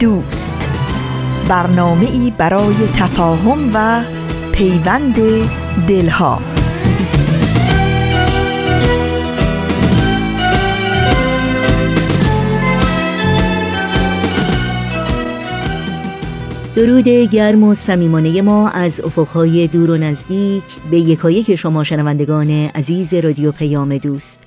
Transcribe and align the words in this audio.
دوست. 0.00 0.54
برنامه 1.48 2.10
ای 2.10 2.32
برای 2.38 2.74
تفاهم 2.96 3.70
و 3.74 4.04
پیوند 4.52 5.14
دلها. 5.88 6.40
درود 16.76 17.08
گرم 17.08 17.62
و 17.62 17.74
صمیمانه 17.74 18.42
ما 18.42 18.68
از 18.68 19.00
افقهای 19.00 19.66
دور 19.66 19.90
و 19.90 19.96
نزدیک 19.96 20.64
به 20.90 20.98
یکایک 20.98 21.54
شما 21.54 21.84
شنوندگان 21.84 22.50
عزیز 22.50 23.14
رادیو 23.14 23.52
پیام 23.52 23.96
دوست. 23.96 24.40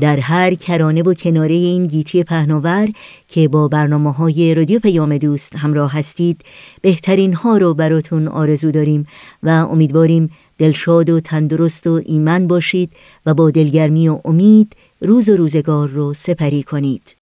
در 0.00 0.18
هر 0.18 0.54
کرانه 0.54 1.02
و 1.02 1.14
کناره 1.14 1.54
این 1.54 1.86
گیتی 1.86 2.24
پهناور 2.24 2.88
که 3.28 3.48
با 3.48 3.68
برنامه 3.68 4.12
های 4.12 4.54
رادیو 4.54 4.80
پیام 4.80 5.18
دوست 5.18 5.56
همراه 5.56 5.92
هستید 5.92 6.44
بهترین 6.82 7.32
ها 7.32 7.56
رو 7.56 7.74
براتون 7.74 8.28
آرزو 8.28 8.70
داریم 8.70 9.06
و 9.42 9.48
امیدواریم 9.48 10.30
دلشاد 10.58 11.10
و 11.10 11.20
تندرست 11.20 11.86
و 11.86 12.00
ایمن 12.06 12.46
باشید 12.46 12.92
و 13.26 13.34
با 13.34 13.50
دلگرمی 13.50 14.08
و 14.08 14.20
امید 14.24 14.76
روز 15.00 15.28
و 15.28 15.36
روزگار 15.36 15.88
رو 15.88 16.14
سپری 16.14 16.62
کنید. 16.62 17.19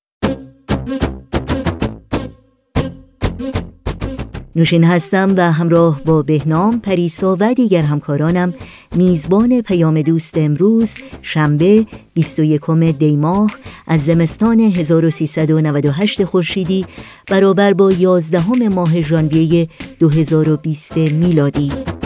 نوشین 4.58 4.84
هستم 4.84 5.34
و 5.36 5.52
همراه 5.52 6.00
با 6.04 6.22
بهنام 6.22 6.80
پریسا 6.80 7.36
و 7.40 7.54
دیگر 7.54 7.82
همکارانم 7.82 8.54
میزبان 8.94 9.62
پیام 9.62 10.02
دوست 10.02 10.38
امروز 10.38 10.94
شنبه 11.22 11.86
21 12.14 12.70
دی 12.98 13.16
ماه 13.16 13.50
از 13.86 14.04
زمستان 14.04 14.60
1398 14.60 16.24
خورشیدی 16.24 16.86
برابر 17.26 17.72
با 17.72 17.92
11 17.92 18.68
ماه 18.68 19.00
ژانویه 19.00 19.68
2020 19.98 20.96
میلادی. 20.96 21.97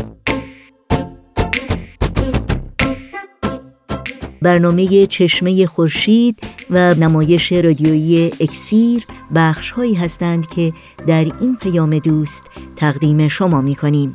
برنامه 4.43 5.07
چشمه 5.07 5.67
خورشید 5.67 6.39
و 6.71 6.95
نمایش 6.95 7.53
رادیویی 7.53 8.27
اکسیر 8.41 9.07
بخش 9.35 9.71
هایی 9.71 9.95
هستند 9.95 10.47
که 10.47 10.73
در 11.07 11.27
این 11.41 11.57
پیام 11.57 11.99
دوست 11.99 12.45
تقدیم 12.77 13.29
شما 13.29 13.61
می 13.61 13.75
کنیم 13.75 14.13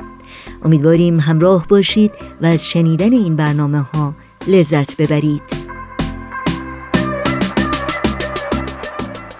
امیدواریم 0.65 1.19
همراه 1.19 1.67
باشید 1.67 2.11
و 2.41 2.45
از 2.45 2.67
شنیدن 2.67 3.13
این 3.13 3.35
برنامه 3.35 3.79
ها 3.79 4.15
لذت 4.47 4.97
ببرید. 4.97 5.67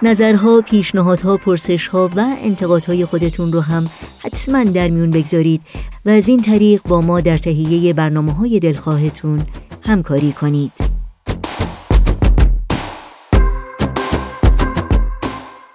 نظرها، 0.02 0.62
پیشنهادها، 0.62 1.38
پرسشها 1.38 2.10
و 2.16 2.36
انتقادهای 2.42 3.06
خودتون 3.06 3.52
رو 3.52 3.62
هم 3.62 3.88
حتما 4.20 4.64
در 4.64 4.88
میون 4.88 5.10
بگذارید 5.10 5.62
و 6.06 6.10
از 6.10 6.28
این 6.28 6.42
طریق 6.42 6.82
با 6.84 7.02
ما 7.02 7.22
در 7.22 7.38
تهیه 7.38 7.94
برنامه 7.94 8.34
های 8.34 8.60
دلخواهتون 8.60 9.46
همکاری 9.88 10.32
کنید. 10.32 10.97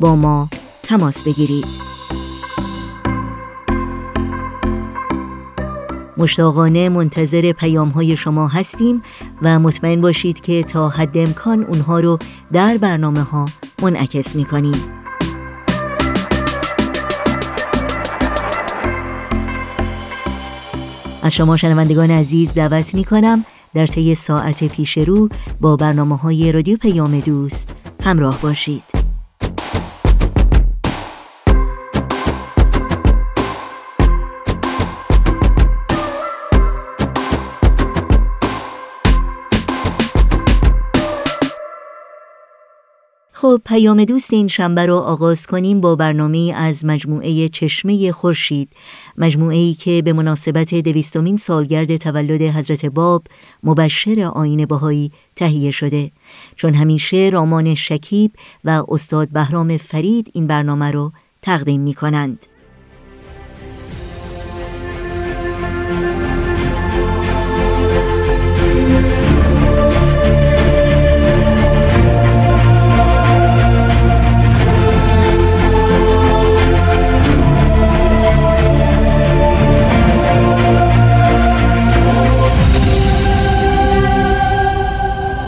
با 0.00 0.16
ما 0.16 0.48
تماس 0.82 1.28
بگیرید. 1.28 1.97
مشتاقانه 6.18 6.88
منتظر 6.88 7.52
پیام 7.52 7.88
های 7.88 8.16
شما 8.16 8.48
هستیم 8.48 9.02
و 9.42 9.58
مطمئن 9.58 10.00
باشید 10.00 10.40
که 10.40 10.62
تا 10.62 10.88
حد 10.88 11.18
امکان 11.18 11.64
اونها 11.64 12.00
رو 12.00 12.18
در 12.52 12.76
برنامه 12.76 13.22
ها 13.22 13.46
منعکس 13.82 14.36
می 14.36 14.44
کنیم. 14.44 14.98
از 21.22 21.34
شما 21.34 21.56
شنوندگان 21.56 22.10
عزیز 22.10 22.54
دعوت 22.54 22.94
می 22.94 23.04
کنم 23.04 23.44
در 23.74 23.86
طی 23.86 24.14
ساعت 24.14 24.64
پیش 24.64 24.98
رو 24.98 25.28
با 25.60 25.76
برنامه 25.76 26.16
های 26.16 26.52
رادیو 26.52 26.76
پیام 26.76 27.20
دوست 27.20 27.74
همراه 28.04 28.38
باشید. 28.42 28.97
خب 43.40 43.60
پیام 43.64 44.04
دوست 44.04 44.32
این 44.32 44.48
شنبه 44.48 44.86
رو 44.86 44.96
آغاز 44.96 45.46
کنیم 45.46 45.80
با 45.80 45.96
برنامه 45.96 46.52
از 46.56 46.84
مجموعه 46.84 47.48
چشمه 47.48 48.12
خورشید 48.12 48.70
مجموعه 49.18 49.56
ای 49.56 49.74
که 49.74 50.02
به 50.04 50.12
مناسبت 50.12 50.74
دویستمین 50.74 51.36
سالگرد 51.36 51.96
تولد 51.96 52.42
حضرت 52.42 52.86
باب 52.86 53.24
مبشر 53.62 54.30
آین 54.34 54.66
بهایی 54.66 55.12
تهیه 55.36 55.70
شده 55.70 56.10
چون 56.56 56.74
همیشه 56.74 57.30
رامان 57.32 57.74
شکیب 57.74 58.32
و 58.64 58.84
استاد 58.88 59.28
بهرام 59.28 59.76
فرید 59.76 60.30
این 60.34 60.46
برنامه 60.46 60.90
رو 60.90 61.12
تقدیم 61.42 61.80
می 61.80 61.94
کنند. 61.94 62.46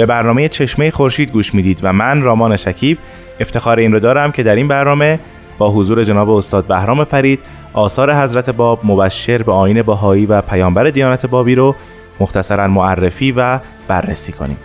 به 0.00 0.06
برنامه 0.06 0.48
چشمه 0.48 0.90
خورشید 0.90 1.32
گوش 1.32 1.54
می‌دید 1.54 1.80
و 1.82 1.92
من 1.92 2.22
رامان 2.22 2.56
شکیب 2.56 2.98
افتخار 3.40 3.78
این 3.78 3.92
رو 3.92 4.00
دارم 4.00 4.32
که 4.32 4.42
در 4.42 4.54
این 4.54 4.68
برنامه 4.68 5.18
با 5.58 5.70
حضور 5.70 6.04
جناب 6.04 6.30
استاد 6.30 6.66
بهرام 6.66 7.04
فرید 7.04 7.40
آثار 7.72 8.14
حضرت 8.14 8.50
باب 8.50 8.80
مبشر 8.84 9.42
به 9.42 9.52
آین 9.52 9.82
باهایی 9.82 10.26
و 10.26 10.40
پیامبر 10.40 10.90
دیانت 10.90 11.26
بابی 11.26 11.54
رو 11.54 11.74
مختصرا 12.20 12.68
معرفی 12.68 13.32
و 13.32 13.60
بررسی 13.88 14.32
کنیم. 14.32 14.56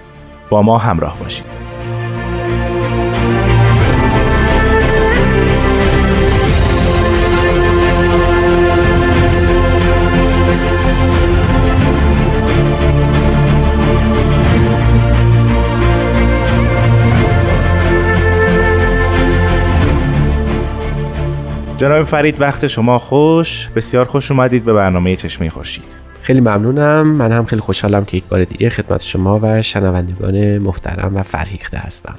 با 0.50 0.62
ما 0.62 0.78
همراه 0.78 1.20
باشید. 1.20 1.65
جناب 21.78 22.04
فرید 22.04 22.42
وقت 22.42 22.68
شما 22.68 23.00
خوش. 23.00 23.70
بسیار 23.76 24.06
خوش 24.06 24.32
اومدید 24.32 24.66
به 24.66 24.74
برنامه 24.74 25.16
چشمه 25.16 25.50
خورشید. 25.50 25.98
خیلی 26.22 26.40
ممنونم. 26.40 27.08
من 27.08 27.32
هم 27.32 27.46
خیلی 27.46 27.62
خوشحالم 27.62 28.06
که 28.06 28.18
یک 28.18 28.24
بار 28.24 28.44
دیگه 28.44 28.70
خدمت 28.70 29.04
شما 29.04 29.40
و 29.44 29.62
شنوندگان 29.62 30.58
محترم 30.58 31.16
و 31.16 31.24
فرهیخته 31.24 31.78
هستم. 31.78 32.16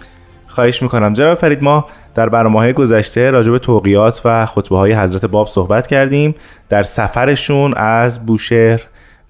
خواهش 0.47 0.83
می‌کنم. 0.83 1.13
جناب 1.13 1.35
فرید 1.35 1.63
ما 1.63 1.87
در 2.15 2.29
برنامه 2.29 2.59
های 2.59 2.73
گذشته 2.73 3.31
راجع 3.31 3.51
به 3.53 3.59
توقیات 3.59 4.21
و 4.25 4.47
خطبه 4.47 4.77
های 4.77 4.93
حضرت 4.93 5.25
باب 5.25 5.47
صحبت 5.47 5.87
کردیم. 5.87 6.35
در 6.69 6.83
سفرشون 6.83 7.75
از 7.75 8.27
بوشهر 8.27 8.81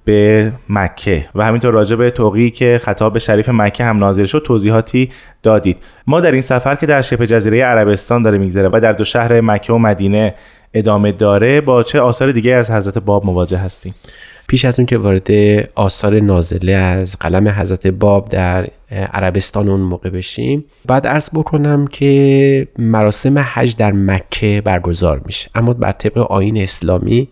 به 0.07 0.53
مکه 0.69 1.27
و 1.35 1.45
همینطور 1.45 1.73
راجع 1.73 1.97
به 1.97 2.11
توقی 2.11 2.51
که 2.51 2.81
خطاب 2.83 3.19
شریف 3.19 3.49
مکه 3.49 3.85
هم 3.85 3.99
نازل 3.99 4.25
شد 4.25 4.43
توضیحاتی 4.47 5.11
دادید. 5.43 5.79
ما 6.07 6.21
در 6.21 6.33
این 6.33 6.41
سفر 6.41 6.75
که 6.75 6.87
در 6.87 7.01
شبه 7.03 7.27
جزیره 7.27 7.65
عربستان 7.65 8.23
داره 8.23 8.39
میگذره 8.39 8.71
و 8.73 8.81
در 8.81 8.93
دو 8.93 9.05
شهر 9.05 9.41
مکه 9.41 9.73
و 9.73 9.79
مدینه 9.79 10.35
ادامه 10.75 11.13
داره 11.13 11.61
با 11.61 11.83
چه 11.83 12.01
آثار 12.01 12.33
دیگه 12.33 12.55
از 12.55 12.71
حضرت 12.71 12.99
باب 12.99 13.27
مواجه 13.27 13.59
هستیم؟ 13.59 13.95
پیش 14.49 14.65
از 14.65 14.79
اون 14.79 14.87
که 14.87 14.99
وارد 14.99 15.31
آثار 15.75 16.21
نازله 16.21 16.73
از 16.73 17.17
قلم 17.21 17.49
حضرت 17.49 17.87
باب 17.87 18.29
در 18.29 18.69
عربستان 18.91 19.69
اون 19.69 19.81
موقع 19.81 20.11
بشیم 20.11 20.65
بعد 20.87 21.07
عرض 21.07 21.31
بکنم 21.35 21.87
که 21.87 22.69
مراسم 22.79 23.39
حج 23.39 23.77
در 23.77 23.93
مکه 23.93 24.63
برگزار 24.65 25.23
میشه 25.27 25.51
اما 25.55 25.73
بر 25.73 25.93
طبق 25.93 26.19
آین 26.19 26.57
اسلامی 26.59 27.29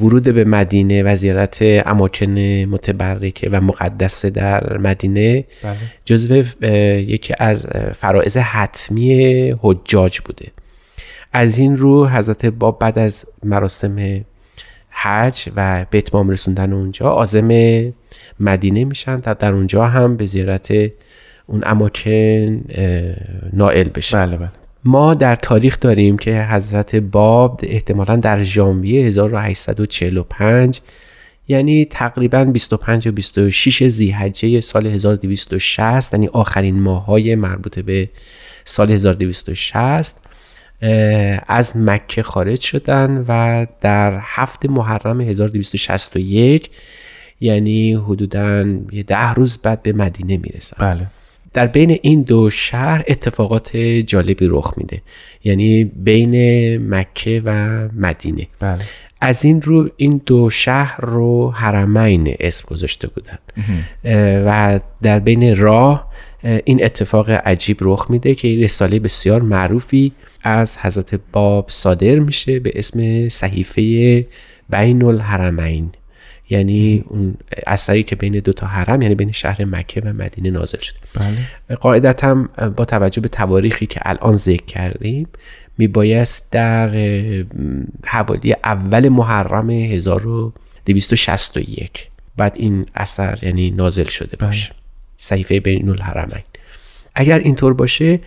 ورود 0.00 0.22
به 0.22 0.44
مدینه 0.44 1.02
و 1.02 1.16
زیارت 1.16 1.58
اماکن 1.62 2.38
متبرکه 2.64 3.50
و 3.50 3.60
مقدس 3.60 4.26
در 4.26 4.78
مدینه 4.78 5.44
بله. 5.62 5.76
جزو 6.04 6.44
یکی 6.98 7.34
از 7.38 7.66
فرائض 8.00 8.36
حتمی 8.36 9.54
حجاج 9.60 10.20
بوده. 10.20 10.46
از 11.32 11.58
این 11.58 11.76
رو 11.76 12.08
حضرت 12.08 12.46
باب 12.46 12.78
بعد 12.78 12.98
از 12.98 13.26
مراسم 13.44 14.24
حج 14.90 15.48
و 15.56 15.86
به 15.90 15.98
اتمام 15.98 16.30
رسوندن 16.30 16.72
اونجا 16.72 17.10
آزم 17.10 17.48
مدینه 18.40 18.84
میشن 18.84 19.20
تا 19.20 19.34
در 19.34 19.52
اونجا 19.52 19.86
هم 19.86 20.16
به 20.16 20.26
زیارت 20.26 20.74
اون 21.46 21.62
اماکن 21.66 22.64
نائل 23.52 23.88
بشه 23.88 24.16
بله 24.16 24.36
بله. 24.36 24.50
ما 24.84 25.14
در 25.14 25.36
تاریخ 25.36 25.80
داریم 25.80 26.18
که 26.18 26.42
حضرت 26.50 26.96
باب 26.96 27.60
احتمالا 27.62 28.16
در 28.16 28.42
ژانویه 28.42 29.06
1845 29.06 30.80
یعنی 31.48 31.84
تقریبا 31.84 32.44
25 32.44 33.08
و 33.08 33.12
26 33.12 33.88
زیحجه 33.88 34.60
سال 34.60 34.86
1260 34.86 36.14
یعنی 36.14 36.28
آخرین 36.28 36.80
ماهای 36.80 37.34
مربوط 37.34 37.78
به 37.78 38.08
سال 38.64 38.90
1260 38.90 40.20
از 41.48 41.76
مکه 41.76 42.22
خارج 42.22 42.60
شدن 42.60 43.24
و 43.28 43.66
در 43.80 44.18
هفت 44.22 44.66
محرم 44.66 45.20
1261 45.20 46.70
یعنی 47.40 47.94
حدودا 47.94 48.64
یه 48.92 49.02
ده 49.02 49.32
روز 49.32 49.58
بعد 49.58 49.82
به 49.82 49.92
مدینه 49.92 50.36
می‌رسن. 50.36 50.76
بله. 50.80 51.06
در 51.54 51.66
بین 51.66 51.98
این 52.02 52.22
دو 52.22 52.50
شهر 52.50 53.04
اتفاقات 53.08 53.76
جالبی 53.76 54.46
رخ 54.48 54.74
میده. 54.76 55.02
یعنی 55.44 55.84
بین 55.84 56.34
مکه 56.94 57.42
و 57.44 57.78
مدینه. 57.96 58.46
بله. 58.60 58.78
از 59.20 59.44
این 59.44 59.62
رو 59.62 59.88
این 59.96 60.20
دو 60.26 60.50
شهر 60.50 61.00
رو 61.00 61.50
حرمین 61.50 62.34
اسم 62.40 62.64
گذاشته 62.68 63.08
بودن. 63.08 63.38
و 64.46 64.80
در 65.02 65.18
بین 65.18 65.56
راه 65.56 66.10
این 66.64 66.84
اتفاق 66.84 67.30
عجیب 67.30 67.76
رخ 67.80 68.06
میده 68.10 68.34
که 68.34 68.48
رساله 68.48 68.98
بسیار 68.98 69.42
معروفی 69.42 70.12
از 70.42 70.78
حضرت 70.78 71.20
باب 71.32 71.66
صادر 71.68 72.18
میشه 72.18 72.60
به 72.60 72.72
اسم 72.74 73.28
صحیفه 73.28 74.26
بین 74.70 75.02
الحرمین 75.02 75.90
یعنی 76.50 77.04
اون 77.08 77.34
اثری 77.66 78.02
که 78.02 78.16
بین 78.16 78.32
دو 78.32 78.52
تا 78.52 78.66
حرم 78.66 79.02
یعنی 79.02 79.14
بین 79.14 79.32
شهر 79.32 79.64
مکه 79.64 80.00
و 80.00 80.12
مدینه 80.12 80.50
نازل 80.50 80.78
شده 80.80 80.98
بله. 81.14 81.48
قاعدتا 81.76 82.48
با 82.76 82.84
توجه 82.84 83.20
به 83.20 83.28
تواریخی 83.28 83.86
که 83.86 84.00
الان 84.02 84.36
ذکر 84.36 84.64
کردیم 84.64 85.28
میبایست 85.78 86.50
در 86.50 86.88
حوالی 88.04 88.54
اول 88.64 89.08
محرم 89.08 89.70
1261 89.70 92.08
بعد 92.36 92.52
این 92.56 92.86
اثر 92.94 93.38
یعنی 93.42 93.70
نازل 93.70 94.04
شده 94.04 94.36
باشه 94.36 94.68
بله. 94.68 94.76
صحیفه 95.16 95.60
بین 95.60 95.88
الحرمین 95.88 96.42
اگر 97.14 97.38
اینطور 97.38 97.74
باشه 97.74 98.20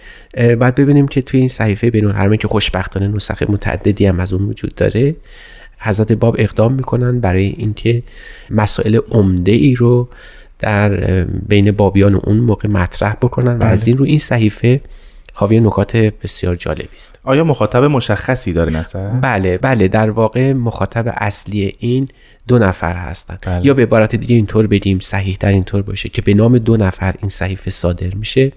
بعد 0.59 0.75
ببینیم 0.75 1.07
که 1.07 1.21
توی 1.21 1.39
این 1.39 1.49
صحیفه 1.49 1.89
بین 1.89 2.05
الحرمین 2.05 2.37
که 2.37 2.47
خوشبختانه 2.47 3.07
نسخه 3.07 3.51
متعددی 3.51 4.05
هم 4.05 4.19
از 4.19 4.33
اون 4.33 4.43
وجود 4.43 4.75
داره 4.75 5.15
حضرت 5.79 6.11
باب 6.11 6.35
اقدام 6.39 6.73
می‌کنن 6.73 7.19
برای 7.19 7.45
اینکه 7.57 8.03
مسائل 8.49 8.99
عمده 9.11 9.51
ای 9.51 9.75
رو 9.75 10.09
در 10.59 10.89
بین 11.47 11.71
بابیان 11.71 12.15
اون 12.15 12.37
موقع 12.37 12.69
مطرح 12.69 13.13
بکنن 13.13 13.57
و 13.57 13.63
از 13.63 13.81
بله. 13.81 13.87
این 13.87 13.97
رو 13.97 14.05
این 14.05 14.19
صحیفه 14.19 14.81
حاوی 15.39 15.59
نکات 15.59 15.95
بسیار 15.95 16.55
جالبی 16.55 16.95
است 16.95 17.19
آیا 17.23 17.43
مخاطب 17.43 17.83
مشخصی 17.83 18.53
داره 18.53 18.71
نصر؟ 18.71 19.09
بله 19.09 19.57
بله 19.57 19.87
در 19.87 20.09
واقع 20.09 20.53
مخاطب 20.53 21.13
اصلی 21.17 21.75
این 21.79 22.07
دو 22.47 22.59
نفر 22.59 22.95
هستند 22.95 23.39
بله. 23.41 23.65
یا 23.65 23.73
به 23.73 23.83
عبارت 23.83 24.15
دیگه 24.15 24.35
اینطور 24.35 24.67
بگیم 24.67 24.99
صحیح 24.99 25.37
در 25.39 25.51
اینطور 25.51 25.81
باشه 25.81 26.09
که 26.09 26.21
به 26.21 26.33
نام 26.33 26.57
دو 26.57 26.77
نفر 26.77 27.15
این 27.21 27.29
صحیفه 27.29 27.71
صادر 27.71 28.13
میشه 28.13 28.51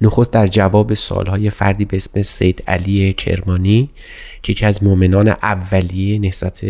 نخست 0.00 0.30
در 0.32 0.46
جواب 0.46 0.94
سالهای 0.94 1.50
فردی 1.50 1.84
به 1.84 1.96
اسم 1.96 2.22
سید 2.22 2.62
علی 2.66 3.12
کرمانی 3.12 3.90
که 4.42 4.52
یکی 4.52 4.66
از 4.66 4.82
مؤمنان 4.82 5.28
اولیه 5.28 6.18
نهضت 6.18 6.64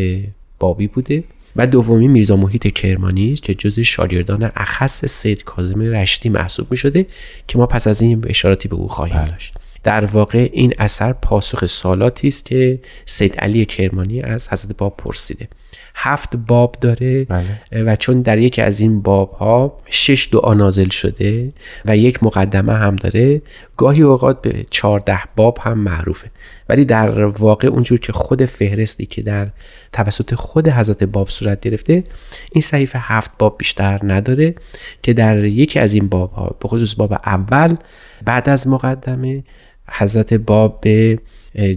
بابی 0.58 0.87
بوده 0.87 1.25
و 1.56 1.67
دومی 1.67 2.09
میرزا 2.09 2.37
محیط 2.37 2.67
کرمانی 2.67 3.33
است 3.33 3.43
که 3.43 3.55
جز 3.55 3.81
شاگردان 3.81 4.53
اخص 4.56 5.05
سید 5.05 5.45
کاظم 5.45 5.81
رشتی 5.81 6.29
محسوب 6.29 6.71
می 6.71 6.77
شده 6.77 7.06
که 7.49 7.59
ما 7.59 7.67
پس 7.67 7.87
از 7.87 8.03
این 8.03 8.25
اشاراتی 8.29 8.69
به 8.69 8.77
او 8.77 8.89
خواهیم 8.89 9.19
بله. 9.19 9.31
داشت 9.31 9.55
در 9.83 10.05
واقع 10.05 10.49
این 10.53 10.75
اثر 10.79 11.12
پاسخ 11.12 11.67
سالاتی 11.67 12.29
است 12.29 12.45
که 12.47 12.79
سید 13.06 13.37
علی 13.37 13.67
کرمانی 13.67 14.23
از 14.23 14.49
حضرت 14.49 14.76
باب 14.76 14.97
پرسیده 14.97 15.49
هفت 15.95 16.37
باب 16.37 16.76
داره 16.81 17.25
بله. 17.25 17.83
و 17.83 17.97
چون 17.97 18.23
در 18.23 18.38
یکی 18.38 18.62
از 18.62 18.81
این 18.81 19.02
باب 19.02 19.33
ها 19.33 19.78
شش 19.90 20.28
دعا 20.33 20.54
نازل 20.54 20.88
شده 20.88 21.52
و 21.85 21.97
یک 21.97 22.23
مقدمه 22.23 22.73
هم 22.73 22.97
داره 22.97 23.43
گاهی 23.76 24.02
اوقات 24.02 24.43
به 24.43 24.66
چهارده 24.71 25.19
باب 25.37 25.59
هم 25.62 25.78
معروفه 25.78 26.31
ولی 26.69 26.85
در 26.85 27.25
واقع 27.25 27.69
اونجور 27.69 27.99
که 27.99 28.12
خود 28.12 28.45
فهرستی 28.45 29.07
که 29.07 29.23
در 29.23 29.49
توسط 29.93 30.35
خود 30.35 30.69
حضرت 30.69 31.04
باب 31.04 31.28
صورت 31.28 31.61
گرفته 31.61 32.04
این 32.52 32.62
صحیفه 32.62 32.99
هفت 33.02 33.31
باب 33.38 33.59
بیشتر 33.59 34.00
نداره 34.02 34.54
که 35.02 35.12
در 35.12 35.45
یکی 35.45 35.78
از 35.78 35.95
این 35.95 36.09
باب 36.09 36.33
ها 36.33 36.57
به 36.61 36.69
خصوص 36.69 36.95
باب 36.97 37.12
اول 37.12 37.76
بعد 38.25 38.49
از 38.49 38.69
مقدمه 38.69 39.45
حضرت 39.90 40.35
باب 40.35 40.81
به 40.81 41.19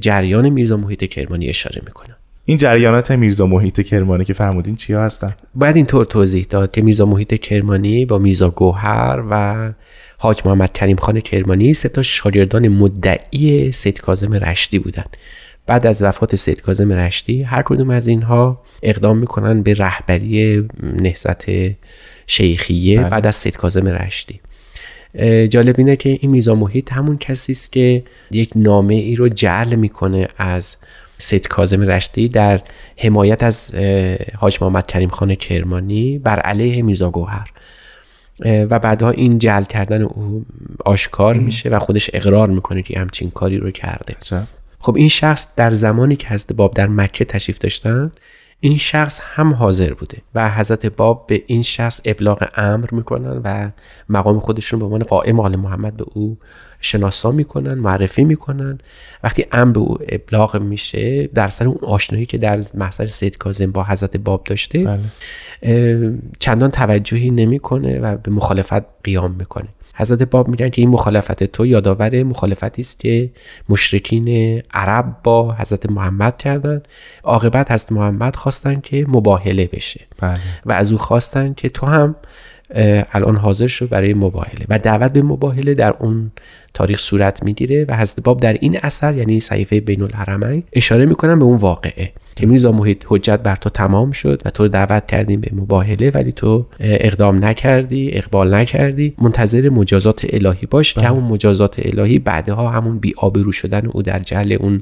جریان 0.02 0.50
میرزا 0.50 0.78
محیط 0.78 1.04
کرمانی 1.04 1.50
اشاره 1.50 1.82
می‌کنه 1.86 2.17
این 2.50 2.58
جریانات 2.58 3.12
میرزا 3.12 3.46
محیط 3.46 3.82
کرمانی 3.82 4.26
که 4.26 4.34
فرمودین 4.34 4.76
چیا 4.76 5.04
هستن؟ 5.04 5.36
باید 5.56 5.76
اینطور 5.76 6.06
توضیح 6.06 6.46
داد 6.50 6.72
که 6.72 6.82
میرزا 6.82 7.06
محیط 7.06 7.34
کرمانی 7.34 8.06
با 8.06 8.18
میرزا 8.18 8.50
گوهر 8.50 9.24
و 9.30 9.74
حاج 10.18 10.42
محمد 10.46 10.74
کریم 10.74 10.96
خان 10.96 11.20
کرمانی 11.20 11.74
سه 11.74 11.90
تا 11.90 12.04
شاگردان 12.04 12.68
مدعی 12.68 13.72
سید 13.72 14.02
کاظم 14.02 14.34
رشدی 14.34 14.80
بودند 14.80 15.18
بعد 15.66 15.88
از 15.88 16.04
وفات 16.04 16.36
سید 16.36 16.62
کاظم 16.62 16.92
رشدی 16.92 17.44
هر 17.44 17.62
کدوم 17.62 17.90
از 17.90 18.08
اینها 18.08 18.62
اقدام 18.84 19.18
می‌کنن 19.18 19.62
به 19.62 19.74
رهبری 19.74 20.68
نهضت 21.02 21.46
شیخیه 22.28 23.00
بله. 23.00 23.10
بعد 23.10 23.26
از 23.26 23.36
سید 23.36 23.58
کاظم 23.58 23.88
رشدی. 23.88 24.40
جالب 25.50 25.76
اینه 25.78 25.96
که 25.96 26.10
این 26.22 26.32
میزا 26.32 26.56
محیط 26.56 26.94
همون 26.94 27.18
کسی 27.18 27.52
است 27.52 27.72
که 27.72 28.04
یک 28.32 28.50
نامه 28.56 28.94
ای 28.94 29.16
رو 29.16 29.30
جعل 29.30 29.76
می‌کنه 29.76 30.28
از 30.38 30.78
سید 31.18 31.48
کاظم 31.48 31.82
رشدی 31.82 32.28
در 32.28 32.62
حمایت 32.98 33.44
از 33.44 33.76
حاج 34.38 34.58
محمد 34.62 34.88
کریم 34.88 35.10
خان 35.10 35.36
کرمانی 35.36 36.20
بر 36.20 36.40
علیه 36.40 36.82
میرزا 36.82 37.10
گوهر. 37.10 37.52
و 38.46 38.80
بعدها 38.80 39.10
این 39.10 39.40
جل 39.40 39.64
کردن 39.64 40.02
او 40.02 40.46
آشکار 40.86 41.36
میشه 41.36 41.70
و 41.70 41.80
خودش 41.80 42.10
اقرار 42.14 42.50
می‌کنه 42.50 42.82
که 42.82 43.00
همچین 43.00 43.30
کاری 43.30 43.58
رو 43.58 43.72
کرده. 43.72 44.16
خب 44.80 44.96
این 44.96 45.10
شخص 45.10 45.48
در 45.56 45.72
زمانی 45.72 46.16
که 46.16 46.28
حضرت 46.28 46.54
باب 46.54 46.74
در 46.74 46.88
مکه 46.88 47.26
تشریف 47.26 47.58
داشتن 47.58 48.12
این 48.60 48.78
شخص 48.78 49.20
هم 49.24 49.54
حاضر 49.54 49.94
بوده 49.94 50.18
و 50.36 50.52
حضرت 50.52 50.86
باب 50.86 51.28
به 51.28 51.44
این 51.48 51.64
شخص 51.64 52.02
ابلاغ 52.06 52.48
امر 52.56 52.88
می‌کنن 52.92 53.42
و 53.44 53.70
مقام 54.10 54.40
خودشون 54.40 54.80
به 54.80 54.86
عنوان 54.86 55.04
قائم 55.04 55.40
آل 55.40 55.56
محمد 55.56 55.98
به 55.98 56.06
او 56.14 56.38
شناسا 56.82 57.32
می‌کنن 57.32 57.74
معرفی 57.74 58.24
می‌کنن 58.24 58.78
وقتی 59.24 59.46
امر 59.52 59.72
به 59.72 59.80
او 59.80 59.98
ابلاغ 60.10 60.62
میشه 60.62 61.28
در 61.28 61.50
سر 61.50 61.66
اون 61.66 61.78
آشنایی 61.82 62.26
که 62.26 62.38
در 62.38 62.64
محضر 62.74 63.08
سید 63.08 63.38
کاظم 63.38 63.72
با 63.72 63.84
حضرت 63.84 64.18
باب 64.18 64.44
داشته 64.44 64.84
بله. 64.84 66.18
چندان 66.40 66.72
توجهی 66.72 67.32
نمی‌کنه 67.32 68.00
و 68.00 68.18
به 68.18 68.32
مخالفت 68.32 69.04
قیام 69.04 69.32
می‌کنه 69.32 69.68
حضرت 69.98 70.24
باب 70.24 70.48
میگن 70.48 70.70
که 70.70 70.82
این 70.82 70.90
مخالفت 70.90 71.44
تو 71.44 71.66
یادآور 71.66 72.24
مخالفتی 72.24 72.82
است 72.82 73.00
که 73.00 73.30
مشرکین 73.70 74.62
عرب 74.74 75.16
با 75.24 75.54
حضرت 75.54 75.92
محمد 75.92 76.38
کردن. 76.38 76.82
عاقبت 77.24 77.72
حضرت 77.72 77.92
محمد 77.92 78.36
خواستن 78.36 78.80
که 78.80 79.06
مباهله 79.08 79.70
بشه. 79.74 80.02
بله. 80.20 80.38
و 80.66 80.72
از 80.72 80.92
او 80.92 80.98
خواستن 80.98 81.54
که 81.54 81.70
تو 81.70 81.86
هم 81.86 82.16
الان 83.12 83.36
حاضر 83.36 83.68
شو 83.68 83.88
برای 83.88 84.14
مباهله. 84.14 84.66
و 84.70 84.80
دعوت 84.80 85.14
به 85.14 85.22
مباهله 85.22 85.74
در 85.74 85.94
اون 86.00 86.32
تاریخ 86.78 87.00
صورت 87.00 87.44
می‌گیره 87.44 87.86
و 87.88 87.98
حضرت 87.98 88.20
باب 88.24 88.40
در 88.40 88.54
این 88.54 88.80
اثر 88.84 89.14
یعنی 89.14 89.40
صحیفه 89.40 89.80
بین 89.80 90.02
الحرمین 90.02 90.64
اشاره 90.74 91.06
می‌کنن 91.06 91.40
به 91.40 91.46
اون 91.46 91.58
واقعه 91.58 92.12
که 92.36 92.46
میرزا 92.46 92.72
محیط 92.72 93.06
حجت 93.08 93.40
بر 93.40 93.56
تو 93.56 93.70
تمام 93.70 94.12
شد 94.12 94.42
و 94.46 94.50
تو 94.50 94.68
دعوت 94.68 95.06
کردیم 95.08 95.42
به 95.42 95.52
مباهله 95.54 96.10
ولی 96.10 96.32
تو 96.32 96.66
اقدام 96.80 97.46
نکردی 97.46 98.10
اقبال 98.14 98.54
نکردی. 98.54 99.14
منتظر 99.22 99.70
مجازات 99.70 100.26
الهی 100.30 100.68
باش 100.70 100.94
که 100.94 101.02
همون 101.02 101.24
مجازات 101.24 101.76
الهی 101.80 102.20
بعدها 102.20 102.70
همون 102.70 103.00
بی 103.00 103.14
آبرو 103.18 103.52
شدن 103.52 103.86
او 103.86 104.02
در 104.02 104.20
جهل 104.20 104.54
اون 104.54 104.82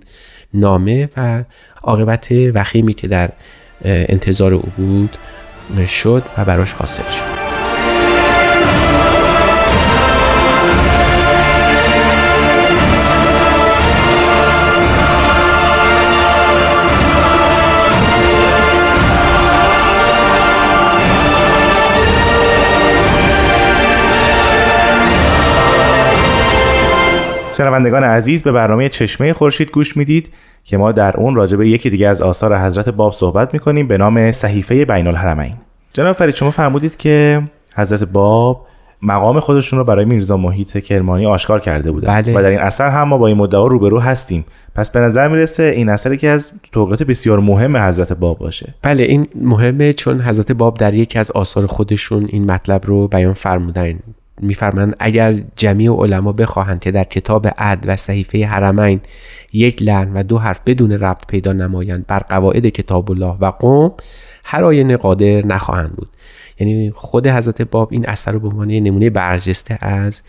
نامه 0.53 1.09
و 1.17 1.43
عاقبت 1.83 2.27
وخیمی 2.31 2.93
که 2.93 3.07
در 3.07 3.29
انتظار 3.85 4.53
او 4.53 4.69
بود 4.77 5.17
شد 5.87 6.23
و 6.37 6.45
براش 6.45 6.73
حاصل 6.73 7.03
شد. 7.11 7.44
شنوندگان 27.57 28.03
عزیز 28.03 28.43
به 28.43 28.51
برنامه 28.51 28.89
چشمه 28.89 29.33
خورشید 29.33 29.71
گوش 29.71 29.97
می‌دید 29.97 30.29
که 30.63 30.77
ما 30.77 30.91
در 30.91 31.17
اون 31.17 31.35
راجع 31.35 31.57
به 31.57 31.69
یکی 31.69 31.89
دیگه 31.89 32.07
از 32.07 32.21
آثار 32.21 32.57
حضرت 32.57 32.89
باب 32.89 33.13
صحبت 33.13 33.53
می‌کنیم 33.53 33.87
به 33.87 33.97
نام 33.97 34.31
صحیفه 34.31 34.85
بین 34.85 35.07
الحرمین 35.07 35.53
جناب 35.93 36.15
فرید 36.15 36.35
شما 36.35 36.51
فرمودید 36.51 36.97
که 36.97 37.41
حضرت 37.75 38.03
باب 38.03 38.67
مقام 39.01 39.39
خودشون 39.39 39.79
رو 39.79 39.85
برای 39.85 40.05
میرزا 40.05 40.37
محیط 40.37 40.77
کرمانی 40.77 41.25
آشکار 41.25 41.59
کرده 41.59 41.91
بودن 41.91 42.21
بله. 42.21 42.39
و 42.39 42.41
در 42.41 42.49
این 42.49 42.59
اثر 42.59 42.89
هم 42.89 43.07
ما 43.07 43.17
با 43.17 43.27
این 43.27 43.37
مدعا 43.37 43.67
روبرو 43.67 43.99
هستیم. 43.99 44.45
پس 44.75 44.89
به 44.89 44.99
نظر 44.99 45.27
می‌رسه 45.27 45.63
این 45.63 45.89
اثری 45.89 46.17
که 46.17 46.29
از 46.29 46.51
توقیات 46.71 47.03
بسیار 47.03 47.39
مهم 47.39 47.77
حضرت 47.77 48.13
باب 48.13 48.37
باشه. 48.37 48.73
بله 48.81 49.03
این 49.03 49.27
مهمه 49.41 49.93
چون 49.93 50.21
حضرت 50.21 50.51
باب 50.51 50.77
در 50.77 50.93
یکی 50.93 51.19
از 51.19 51.31
آثار 51.31 51.65
خودشون 51.65 52.25
این 52.29 52.51
مطلب 52.51 52.85
رو 52.85 53.07
بیان 53.07 53.33
فرمودن. 53.33 53.99
میفرمند 54.41 54.95
اگر 54.99 55.33
جمعی 55.55 55.87
علما 55.87 56.31
بخواهند 56.31 56.79
که 56.79 56.91
در 56.91 57.03
کتاب 57.03 57.47
عد 57.57 57.83
و 57.87 57.95
صحیفه 57.95 58.45
حرمین 58.45 59.01
یک 59.53 59.81
لحن 59.81 60.13
و 60.13 60.23
دو 60.23 60.37
حرف 60.37 60.59
بدون 60.65 60.91
ربط 60.91 61.27
پیدا 61.27 61.53
نمایند 61.53 62.07
بر 62.07 62.19
قواعد 62.19 62.67
کتاب 62.67 63.11
الله 63.11 63.37
و 63.39 63.45
قوم 63.45 63.93
هر 64.43 64.63
آینه 64.63 64.97
قادر 64.97 65.45
نخواهند 65.45 65.91
بود. 65.95 66.09
یعنی 66.59 66.91
خود 66.91 67.27
حضرت 67.27 67.61
باب 67.61 67.87
این 67.91 68.09
اثر 68.09 68.31
رو 68.31 68.39
به 68.39 68.47
عنوان 68.47 68.67
نمونه 68.67 69.09
برجسته 69.09 69.77
از 69.81 70.21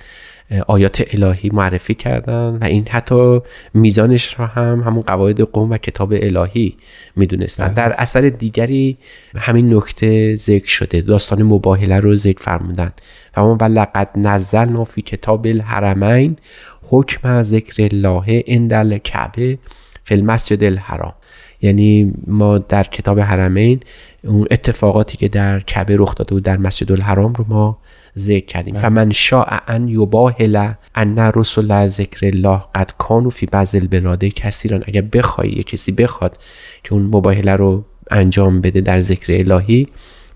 آیات 0.66 1.14
الهی 1.14 1.50
معرفی 1.52 1.94
کردن 1.94 2.58
و 2.60 2.64
این 2.64 2.88
حتی 2.90 3.40
میزانش 3.74 4.40
را 4.40 4.46
هم 4.46 4.82
همون 4.86 5.02
قواعد 5.02 5.40
قوم 5.40 5.70
و 5.70 5.76
کتاب 5.76 6.12
الهی 6.12 6.76
می‌دونستن. 7.16 7.74
در 7.74 7.92
اثر 7.92 8.20
دیگری 8.20 8.98
همین 9.36 9.74
نکته 9.74 10.36
ذکر 10.36 10.68
شده 10.68 11.00
داستان 11.00 11.42
مباهله 11.42 12.00
رو 12.00 12.14
ذکر 12.14 12.42
فرمودن. 12.42 12.92
و 13.36 13.40
و 13.40 13.64
لقد 13.64 14.08
نزلنا 14.16 14.84
فی 14.84 15.02
کتاب 15.02 15.46
الحرمین 15.46 16.36
حکم 16.82 17.42
ذکر 17.42 17.88
الله 17.92 18.44
اندل 18.46 18.98
کعبه 18.98 19.58
فی 20.04 20.14
المسجد 20.14 20.64
الحرام. 20.64 21.14
یعنی 21.62 22.12
ما 22.26 22.58
در 22.58 22.84
کتاب 22.84 23.20
حرمین 23.20 23.80
اون 24.24 24.46
اتفاقاتی 24.50 25.16
که 25.16 25.28
در 25.28 25.60
کعبه 25.60 25.96
رخ 25.98 26.14
داده 26.14 26.34
بود 26.34 26.42
در 26.42 26.56
مسجد 26.56 26.92
الحرام 26.92 27.32
رو 27.32 27.44
ما 27.48 27.78
ذکر 28.18 28.46
کردیم. 28.46 28.78
فمن 28.78 29.12
شاء 29.12 29.58
ان 29.68 29.88
یباهل 29.88 30.72
ان 30.94 31.18
رسول 31.18 31.88
ذکر 31.88 32.26
الله 32.26 32.60
قد 32.74 32.90
کانوا 32.98 33.30
فی 33.30 33.46
بعض 33.46 33.74
البلاد 33.74 34.24
کثیرا 34.24 34.80
اگر 34.86 35.00
بخوای 35.00 35.50
یه 35.50 35.62
کسی 35.62 35.92
بخواد 35.92 36.38
که 36.84 36.92
اون 36.92 37.02
مباهله 37.02 37.52
رو 37.52 37.84
انجام 38.10 38.60
بده 38.60 38.80
در 38.80 39.00
ذکر 39.00 39.32
الهی 39.32 39.88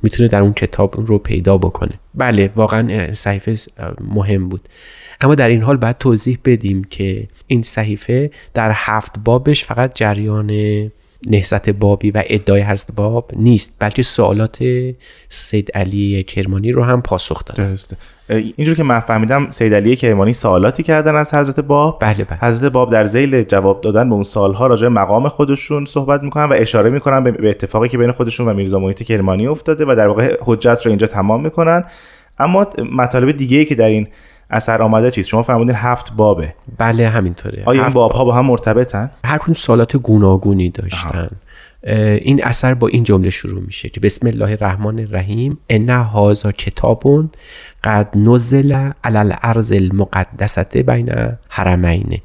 می‌تونه 0.02 0.28
در 0.28 0.42
اون 0.42 0.52
کتاب 0.52 0.94
رو 1.06 1.18
پیدا 1.18 1.58
بکنه. 1.58 1.92
بله 2.14 2.50
واقعا 2.56 3.12
صحیفه 3.12 3.56
مهم 4.00 4.48
بود. 4.48 4.68
اما 5.20 5.34
در 5.34 5.48
این 5.48 5.62
حال 5.62 5.76
باید 5.76 5.98
توضیح 5.98 6.38
بدیم 6.44 6.84
که 6.84 7.28
این 7.46 7.62
صحیفه 7.62 8.30
در 8.54 8.70
هفت 8.74 9.18
بابش 9.24 9.64
فقط 9.64 9.94
جریان 9.94 10.50
نهزت 11.26 11.70
بابی 11.70 12.10
و 12.10 12.22
ادعای 12.26 12.62
حضرت 12.62 12.88
باب 12.96 13.30
نیست 13.36 13.76
بلکه 13.78 14.02
سوالات 14.02 14.58
سید 15.28 15.70
علی 15.74 16.22
کرمانی 16.22 16.72
رو 16.72 16.84
هم 16.84 17.02
پاسخ 17.02 17.44
داده 17.44 17.66
درسته. 17.66 17.96
اینجور 18.56 18.76
که 18.76 18.82
من 18.82 19.00
فهمیدم 19.00 19.50
سید 19.50 19.74
علی 19.74 19.96
کرمانی 19.96 20.32
سوالاتی 20.32 20.82
کردن 20.82 21.16
از 21.16 21.34
حضرت 21.34 21.60
باب. 21.60 21.98
بله 22.00 22.24
بله. 22.24 22.38
حضرت 22.38 22.72
باب 22.72 22.92
در 22.92 23.04
زیل 23.04 23.42
جواب 23.42 23.80
دادن 23.80 24.08
به 24.08 24.14
اون 24.14 24.22
سالها 24.22 24.66
راجع 24.66 24.88
مقام 24.88 25.28
خودشون 25.28 25.84
صحبت 25.84 26.22
می‌کنن 26.22 26.44
و 26.44 26.54
اشاره 26.56 26.90
می‌کنن 26.90 27.22
به 27.22 27.50
اتفاقی 27.50 27.88
که 27.88 27.98
بین 27.98 28.12
خودشون 28.12 28.48
و 28.48 28.54
میرزا 28.54 28.78
محیط 28.78 29.02
کرمانی 29.02 29.46
افتاده 29.46 29.84
و 29.88 29.94
در 29.96 30.06
واقع 30.06 30.36
حجت 30.40 30.80
رو 30.84 30.88
اینجا 30.88 31.06
تمام 31.06 31.42
می‌کنن. 31.42 31.84
اما 32.38 32.66
مطالب 32.92 33.36
دیگه 33.36 33.58
ای 33.58 33.64
که 33.64 33.74
در 33.74 33.88
این 33.88 34.08
اثر 34.50 34.82
آمده 34.82 35.10
چیست؟ 35.10 35.28
شما 35.28 35.42
فرمودین 35.42 35.76
هفت 35.76 36.12
بابه. 36.12 36.54
بله 36.78 37.08
همینطوره. 37.08 37.62
آیا 37.66 37.84
این 37.84 37.92
باب. 37.92 38.12
ها 38.12 38.24
با 38.24 38.34
هم 38.34 38.46
مرتبطن؟ 38.46 39.10
هر 39.24 39.38
کدوم 39.38 39.54
سوالات 39.54 39.96
گوناگونی 39.96 40.70
داشتن. 40.70 41.30
این 41.82 42.44
اثر 42.44 42.74
با 42.74 42.88
این 42.88 43.04
جمله 43.04 43.30
شروع 43.30 43.62
میشه 43.62 43.88
که 43.88 44.00
بسم 44.00 44.26
الله 44.26 44.50
الرحمن 44.50 44.98
الرحیم 44.98 45.58
ان 45.68 45.90
هاذا 45.90 46.52
کتابون 46.52 47.30
قد 47.84 48.08
نزل 48.18 48.90
علی 49.04 49.18
الارض 49.18 49.72
المقدسه 49.72 50.82
بین 50.82 51.12
حرمین. 51.48 52.20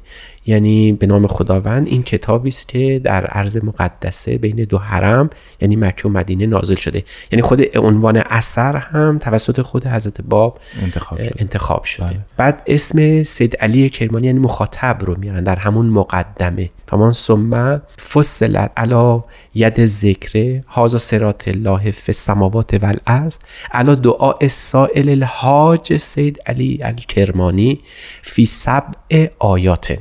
یعنی 0.46 0.92
به 0.92 1.06
نام 1.06 1.26
خداوند 1.26 1.86
این 1.86 2.02
کتابی 2.02 2.48
است 2.48 2.68
که 2.68 3.00
در 3.04 3.26
عرض 3.26 3.64
مقدسه 3.64 4.38
بین 4.38 4.56
دو 4.56 4.78
حرم 4.78 5.30
یعنی 5.60 5.76
مکه 5.76 6.08
و 6.08 6.10
مدینه 6.10 6.46
نازل 6.46 6.74
شده. 6.74 7.04
یعنی 7.32 7.42
خود 7.42 7.78
عنوان 7.78 8.16
اثر 8.16 8.76
هم 8.76 9.18
توسط 9.18 9.60
خود 9.60 9.86
حضرت 9.86 10.20
باب 10.20 10.58
انتخاب 10.82 11.22
شده, 11.22 11.34
انتخاب 11.38 11.84
شده. 11.84 12.06
بله. 12.06 12.18
بعد 12.36 12.62
اسم 12.66 13.22
سید 13.22 13.56
علی 13.56 13.90
کرمانی 13.90 14.26
یعنی 14.26 14.38
مخاطب 14.38 14.98
رو 15.00 15.18
میارن 15.18 15.44
در 15.44 15.56
همون 15.56 15.86
مقدمه. 15.86 16.70
فمان 16.88 17.12
ثم 17.12 17.82
فصلت 18.12 18.70
علا 18.76 19.24
ید 19.54 19.86
ذکر 19.86 20.60
هازا 20.68 20.98
سرات 20.98 21.48
الله 21.48 21.90
فی 21.90 22.12
السماوات 22.12 22.74
و 22.74 22.86
الارض 22.86 23.36
علا 23.72 23.94
دعاء 23.94 24.48
سائل 24.48 25.08
الحاج 25.08 25.96
سید 25.96 26.42
علی 26.46 26.80
الکرمانی 26.82 27.80
فی 28.22 28.46
سبع 28.46 29.26
آیات. 29.38 29.98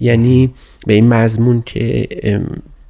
یعنی 0.00 0.54
به 0.86 0.92
این 0.92 1.08
مضمون 1.08 1.62
که 1.66 2.08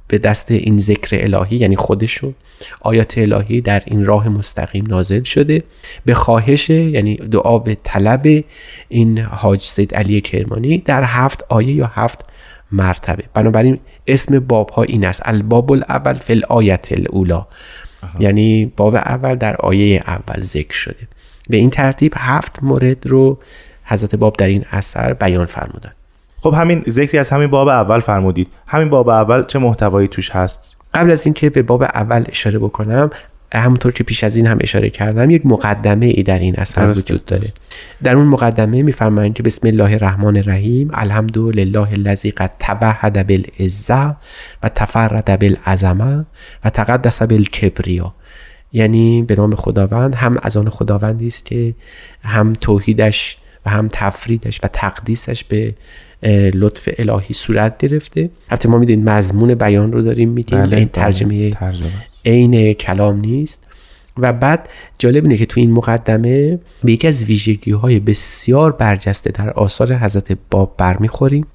به 0.07 0.17
دست 0.17 0.51
این 0.51 0.79
ذکر 0.79 1.17
الهی 1.23 1.57
یعنی 1.57 1.75
خودشون 1.75 2.35
آیات 2.81 3.17
الهی 3.17 3.61
در 3.61 3.83
این 3.85 4.05
راه 4.05 4.29
مستقیم 4.29 4.85
نازل 4.87 5.23
شده. 5.23 5.63
به 6.05 6.13
خواهش 6.13 6.69
یعنی 6.69 7.15
دعا 7.15 7.59
به 7.59 7.77
طلب 7.83 8.43
این 8.89 9.19
حاج 9.19 9.61
سید 9.61 9.95
علی 9.95 10.21
کرمانی 10.21 10.77
در 10.77 11.03
هفت 11.03 11.45
آیه 11.49 11.73
یا 11.73 11.91
هفت 11.93 12.25
مرتبه. 12.71 13.23
بنابراین 13.33 13.79
اسم 14.07 14.39
باب 14.39 14.69
ها 14.69 14.83
این 14.83 15.05
است. 15.05 15.21
الباب 15.25 15.71
الاول 15.71 16.13
فی 16.13 16.41
آیت 16.49 16.89
الاولا 16.91 17.47
یعنی 18.19 18.65
باب 18.65 18.95
اول 18.95 19.35
در 19.35 19.55
آیه 19.55 20.03
اول 20.07 20.41
ذکر 20.41 20.75
شده. 20.75 21.07
به 21.49 21.57
این 21.57 21.69
ترتیب 21.69 22.13
هفت 22.17 22.63
مورد 22.63 23.07
رو 23.07 23.39
حضرت 23.83 24.15
باب 24.15 24.35
در 24.37 24.47
این 24.47 24.65
اثر 24.71 25.13
بیان 25.13 25.45
فرمودن. 25.45 25.91
خب 26.41 26.53
همین 26.53 26.83
ذکری 26.89 27.17
از 27.17 27.29
همین 27.29 27.47
باب 27.47 27.67
اول 27.67 27.99
فرمودید. 27.99 28.47
همین 28.67 28.89
باب 28.89 29.09
اول 29.09 29.45
چه 29.45 29.59
محتوایی 29.59 30.07
توش 30.07 30.31
هست؟ 30.31 30.77
قبل 30.93 31.11
از 31.11 31.25
اینکه 31.25 31.49
به 31.49 31.61
باب 31.61 31.81
اول 31.83 32.23
اشاره 32.29 32.59
بکنم 32.59 33.09
همونطور 33.53 33.91
که 33.91 34.03
پیش 34.03 34.23
از 34.23 34.35
این 34.35 34.47
هم 34.47 34.57
اشاره 34.61 34.89
کردم 34.89 35.29
یک 35.29 35.45
مقدمه 35.45 36.05
ای 36.05 36.23
در 36.23 36.39
این 36.39 36.55
اثر 36.55 36.87
وجود 36.87 37.25
داره. 37.25 37.47
در 38.03 38.15
اون 38.15 38.25
مقدمه 38.25 38.81
میفرمایند 38.81 39.33
که 39.33 39.43
بسم 39.43 39.67
الله 39.67 39.91
الرحمن 39.91 40.37
الرحیم 40.37 40.89
الحمد 40.93 41.37
لله 41.37 41.91
الذی 41.91 42.31
قد 42.31 42.51
تبهد 42.59 43.27
بالعزه 43.27 44.15
و 44.63 44.69
تفرد 44.69 45.39
بالعظمه 45.39 46.25
و 46.65 46.69
تقدس 46.69 47.21
بالکبریا 47.21 48.13
یعنی 48.73 49.23
به 49.23 49.35
نام 49.35 49.55
خداوند 49.55 50.15
هم 50.15 50.37
از 50.41 50.57
آن 50.57 50.69
خداوندی 50.69 51.27
است 51.27 51.45
که 51.45 51.75
هم 52.23 52.53
توحیدش 52.53 53.37
و 53.65 53.69
هم 53.69 53.89
تفریدش 53.91 54.59
و 54.63 54.67
تقدیسش 54.73 55.43
به 55.43 55.73
لطف 56.53 56.89
الهی 56.97 57.33
صورت 57.33 57.77
گرفته. 57.77 58.29
البته 58.49 58.69
ما 58.69 58.77
می‌دونیم 58.77 59.09
مضمون 59.09 59.55
بیان 59.55 59.91
رو 59.91 60.01
داریم 60.01 60.29
میگیم 60.29 60.63
بله 60.63 60.77
این 60.77 60.89
ترجمه 60.89 61.51
عین 62.25 62.73
کلام 62.73 63.19
نیست. 63.19 63.63
و 64.17 64.33
بعد 64.33 64.69
جالب 64.99 65.23
اینه 65.23 65.37
که 65.37 65.45
تو 65.45 65.59
این 65.59 65.71
مقدمه 65.71 66.59
به 66.83 66.91
یکی 66.91 67.07
از 67.07 67.23
ویژگی 67.23 67.71
های 67.71 67.99
بسیار 67.99 68.71
برجسته 68.71 69.31
در 69.31 69.49
آثار 69.49 69.93
حضرت 69.93 70.37
باب 70.51 70.75
برمیخوریم 70.77 71.45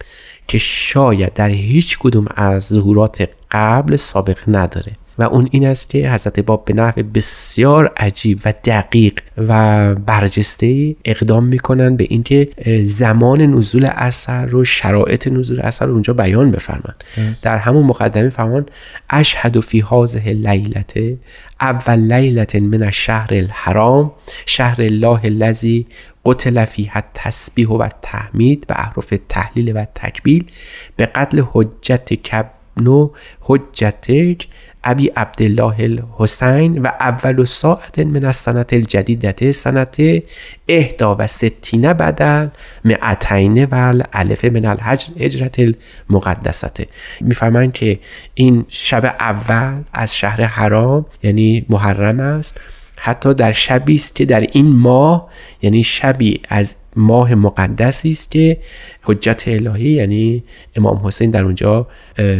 که 0.49 0.59
شاید 0.59 1.33
در 1.33 1.49
هیچ 1.49 1.99
کدوم 1.99 2.27
از 2.35 2.67
ظهورات 2.67 3.29
قبل 3.51 3.97
سابق 3.97 4.39
نداره. 4.49 4.93
و 5.19 5.23
اون 5.23 5.49
این 5.51 5.67
است 5.67 5.91
که 5.91 6.11
حضرت 6.11 6.41
باب 6.41 6.65
به 6.65 6.75
نحو 6.75 7.03
بسیار 7.03 7.93
عجیب 7.97 8.41
و 8.45 8.55
دقیق 8.65 9.21
و 9.39 9.95
برجسته 9.95 10.97
اقدام 11.05 11.45
می‌کنن 11.45 11.97
به 11.97 12.07
اینکه 12.11 12.49
زمان 12.85 13.43
نزول 13.43 13.85
اثر 13.85 14.47
رو 14.47 14.65
شرایط 14.65 15.29
نزول 15.29 15.61
اثر 15.61 15.87
رو 15.87 15.93
اونجا 15.93 16.13
بیان 16.13 16.51
بفرمند 16.51 17.05
در 17.43 17.59
همون 17.59 17.87
مقدمه 17.87 18.29
فرمان 18.29 18.67
اشهد 19.11 19.61
فی 19.61 19.85
هذه 19.91 20.33
لیلت 20.33 21.19
اول 21.61 21.99
لیلت 22.13 22.57
من 22.57 22.83
الشهر 22.83 23.29
الحرام 23.31 24.13
شهر 24.47 24.83
الله 24.83 25.21
الذی 25.25 25.87
قتل 26.25 26.65
فیها 26.65 27.03
تسبیح 27.15 27.69
و 27.69 27.89
تحمید 28.03 28.67
و 28.69 28.73
احرف 28.77 29.15
تحلیل 29.29 29.77
و 29.77 29.87
تکبیل 29.95 30.45
به 30.97 31.07
قتل 31.07 31.43
حجت 31.53 32.15
کبنو 32.15 33.11
حجتک 33.41 34.47
ابی 34.85 35.07
عبدالله 35.07 35.75
الحسین 35.79 36.83
و 36.83 36.87
اول 36.87 37.45
ساعت 37.45 37.99
من 37.99 38.25
از 38.25 38.37
سنت 38.37 38.73
الجدیدت 38.73 39.51
سنت 39.51 39.97
اهدا 40.69 41.17
و 41.19 41.27
ستینه 41.27 41.95
بدل 41.95 42.49
معتین 42.85 43.65
و 43.65 44.03
الف 44.13 44.45
من 44.45 44.65
الحجر 44.65 45.07
اجرت 45.17 45.57
المقدسته 46.11 46.87
میفرمایند 47.21 47.73
که 47.73 47.99
این 48.35 48.65
شب 48.69 49.05
اول 49.05 49.83
از 49.93 50.17
شهر 50.17 50.43
حرام 50.43 51.07
یعنی 51.23 51.67
محرم 51.69 52.21
است. 52.21 52.61
حتی 52.97 53.35
در 53.35 53.53
شبی 53.53 53.95
است 53.95 54.17
که 54.17 54.25
در 54.25 54.41
این 54.41 54.67
ماه 54.67 55.29
یعنی 55.63 55.85
شبی 55.85 56.41
از 56.49 56.75
ماه 56.97 57.35
مقدسی 57.35 58.11
است 58.11 58.31
که 58.31 58.57
حجت 59.03 59.43
الهی 59.47 59.91
یعنی 59.91 60.43
امام 60.77 61.07
حسین 61.07 61.31
در 61.31 61.45
اونجا 61.45 61.87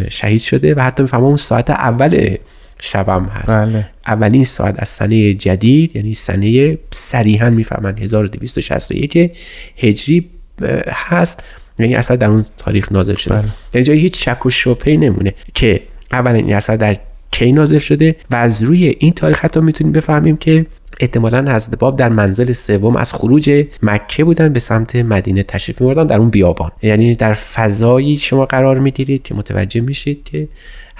شهید 0.09 0.41
شده 0.41 0.75
و 0.75 0.81
حتی 0.81 1.03
می‌فهمم 1.03 1.25
اون 1.25 1.37
ساعت 1.37 1.71
اول 1.71 2.37
شبم 2.79 3.25
هست 3.25 3.49
بله. 3.49 3.87
اولین 4.07 4.45
ساعت 4.45 4.75
از 4.79 4.89
سنه 4.89 5.35
جدید 5.35 5.97
یعنی 5.97 6.15
سنه 6.15 6.79
صریحا 6.91 7.51
می‌فهمن 7.51 7.99
1261 7.99 9.33
هجری 9.77 10.31
هست 10.89 11.43
یعنی 11.79 11.95
اصلا 11.95 12.17
در 12.17 12.29
اون 12.29 12.45
تاریخ 12.59 12.93
نازل 12.93 13.15
شده 13.15 13.35
بله. 13.35 13.49
یعنی 13.75 13.85
جایی 13.85 14.01
هیچ 14.01 14.29
شک 14.29 14.47
و 14.47 14.51
شبهه 14.51 14.97
نمونه 14.97 15.35
که 15.55 15.81
اولا 16.13 16.35
این 16.35 16.55
اصلا 16.55 16.77
در 16.77 16.97
کی 17.33 17.53
نازل 17.53 17.79
شده 17.79 18.17
و 18.31 18.37
از 18.37 18.63
روی 18.63 18.97
این 18.99 19.13
تاریخ 19.13 19.45
حتی 19.45 19.61
می‌تونیم 19.61 19.93
بفهمیم 19.93 20.37
که 20.37 20.67
احتمالا 21.01 21.55
حضرت 21.55 21.79
باب 21.79 21.97
در 21.97 22.09
منزل 22.09 22.53
سوم 22.53 22.97
از 22.97 23.13
خروج 23.13 23.65
مکه 23.83 24.25
بودن 24.25 24.53
به 24.53 24.59
سمت 24.59 24.97
مدینه 24.97 25.43
تشریف 25.43 25.81
میبردن 25.81 26.07
در 26.07 26.19
اون 26.19 26.31
بیابان. 26.31 26.71
یعنی 26.83 27.15
در 27.15 27.35
فضایی 27.35 28.17
شما 28.17 28.47
قرار 28.47 28.79
می‌گیرید 28.79 29.23
که 29.23 29.35
متوجه 29.35 29.81
میشید 29.81 30.25
که 30.25 30.49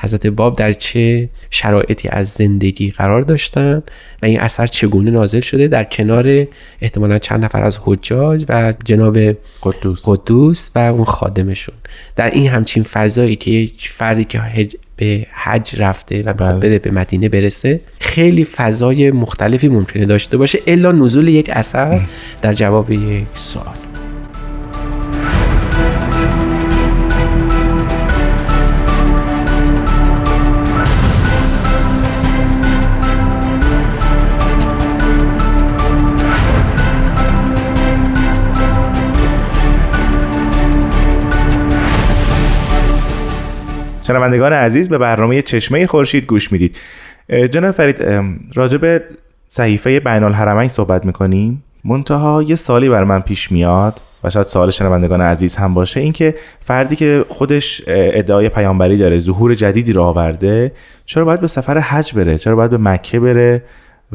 حضرت 0.03 0.27
باب 0.27 0.57
در 0.57 0.73
چه 0.73 1.29
شرایطی 1.51 2.09
از 2.09 2.29
زندگی 2.29 2.91
قرار 2.91 3.23
داشتن 3.23 3.83
و 4.23 4.27
این 4.27 4.41
اثر 4.41 4.67
چگونه 4.67 5.11
نازل 5.11 5.41
شده 5.41 5.69
در 5.69 5.85
کنار 5.85 6.47
احتمالا 6.81 7.19
چند 7.19 7.45
نفر 7.45 7.63
از 7.63 7.79
حجاج 7.85 8.45
و 8.49 8.75
جناب 8.85 9.19
قدوس. 9.63 10.03
قدوس 10.07 10.71
و 10.75 10.79
اون 10.79 11.05
خادمشون. 11.05 11.75
در 12.17 12.31
این 12.31 12.47
همچین 12.47 12.83
فضایی 12.83 13.37
که 13.37 13.51
یک 13.51 13.89
فردی 13.93 14.25
که 14.25 14.41
هج 14.41 14.77
به 14.97 15.27
حج 15.33 15.83
رفته 15.83 16.23
و 16.23 16.33
می‌خواد 16.33 16.61
بره 16.61 16.79
به 16.79 16.91
مدینه 16.91 17.29
برسه 17.29 17.81
خیلی 18.01 18.45
فضای 18.45 19.11
مختلفی 19.11 19.69
ممکنه 19.69 20.07
داشته 20.07 20.37
باشه 20.37 20.59
الا 20.67 20.93
نزول 20.93 21.29
یک 21.29 21.51
اثر 21.53 22.01
در 22.43 22.53
جواب 22.53 22.91
یک 22.91 23.25
سوال. 23.35 23.92
شنوندگان 44.13 44.53
عزیز 44.53 44.89
به 44.89 44.99
برنامه 44.99 45.43
چشمه 45.43 45.87
خورشید 45.87 46.27
گوش 46.27 46.53
می‌دید. 46.53 46.77
جناب 47.51 47.71
فرید 47.71 48.03
راجب 48.55 49.03
صحیفه 49.49 50.01
بین 50.01 50.25
الحرمین 50.25 50.69
صحبت 50.69 51.07
می‌کنیم. 51.07 51.65
منتها 51.85 52.43
یه 52.43 52.55
سالی 52.55 52.89
بر 52.89 53.05
من 53.05 53.21
پیش 53.21 53.53
میاد 53.53 54.01
و 54.25 54.31
شاید 54.31 54.47
سوال 54.47 54.71
شنوندگان 54.71 55.21
عزیز 55.21 55.57
هم 55.57 55.75
باشه. 55.75 56.01
اینکه 56.01 56.35
فردی 56.61 56.97
که 56.97 57.25
خودش 57.29 57.83
ادعای 57.87 58.49
پیامبری 58.49 58.97
داره 58.97 59.19
ظهور 59.19 59.55
جدیدی 59.55 59.93
رو 59.93 60.03
آورده 60.03 60.73
چرا 61.05 61.25
باید 61.25 61.41
به 61.41 61.47
سفر 61.47 61.79
حج 61.79 62.15
بره؟ 62.15 62.39
چرا 62.39 62.57
باید 62.57 62.71
به 62.71 62.79
مکه 62.79 63.21
بره؟ 63.21 63.63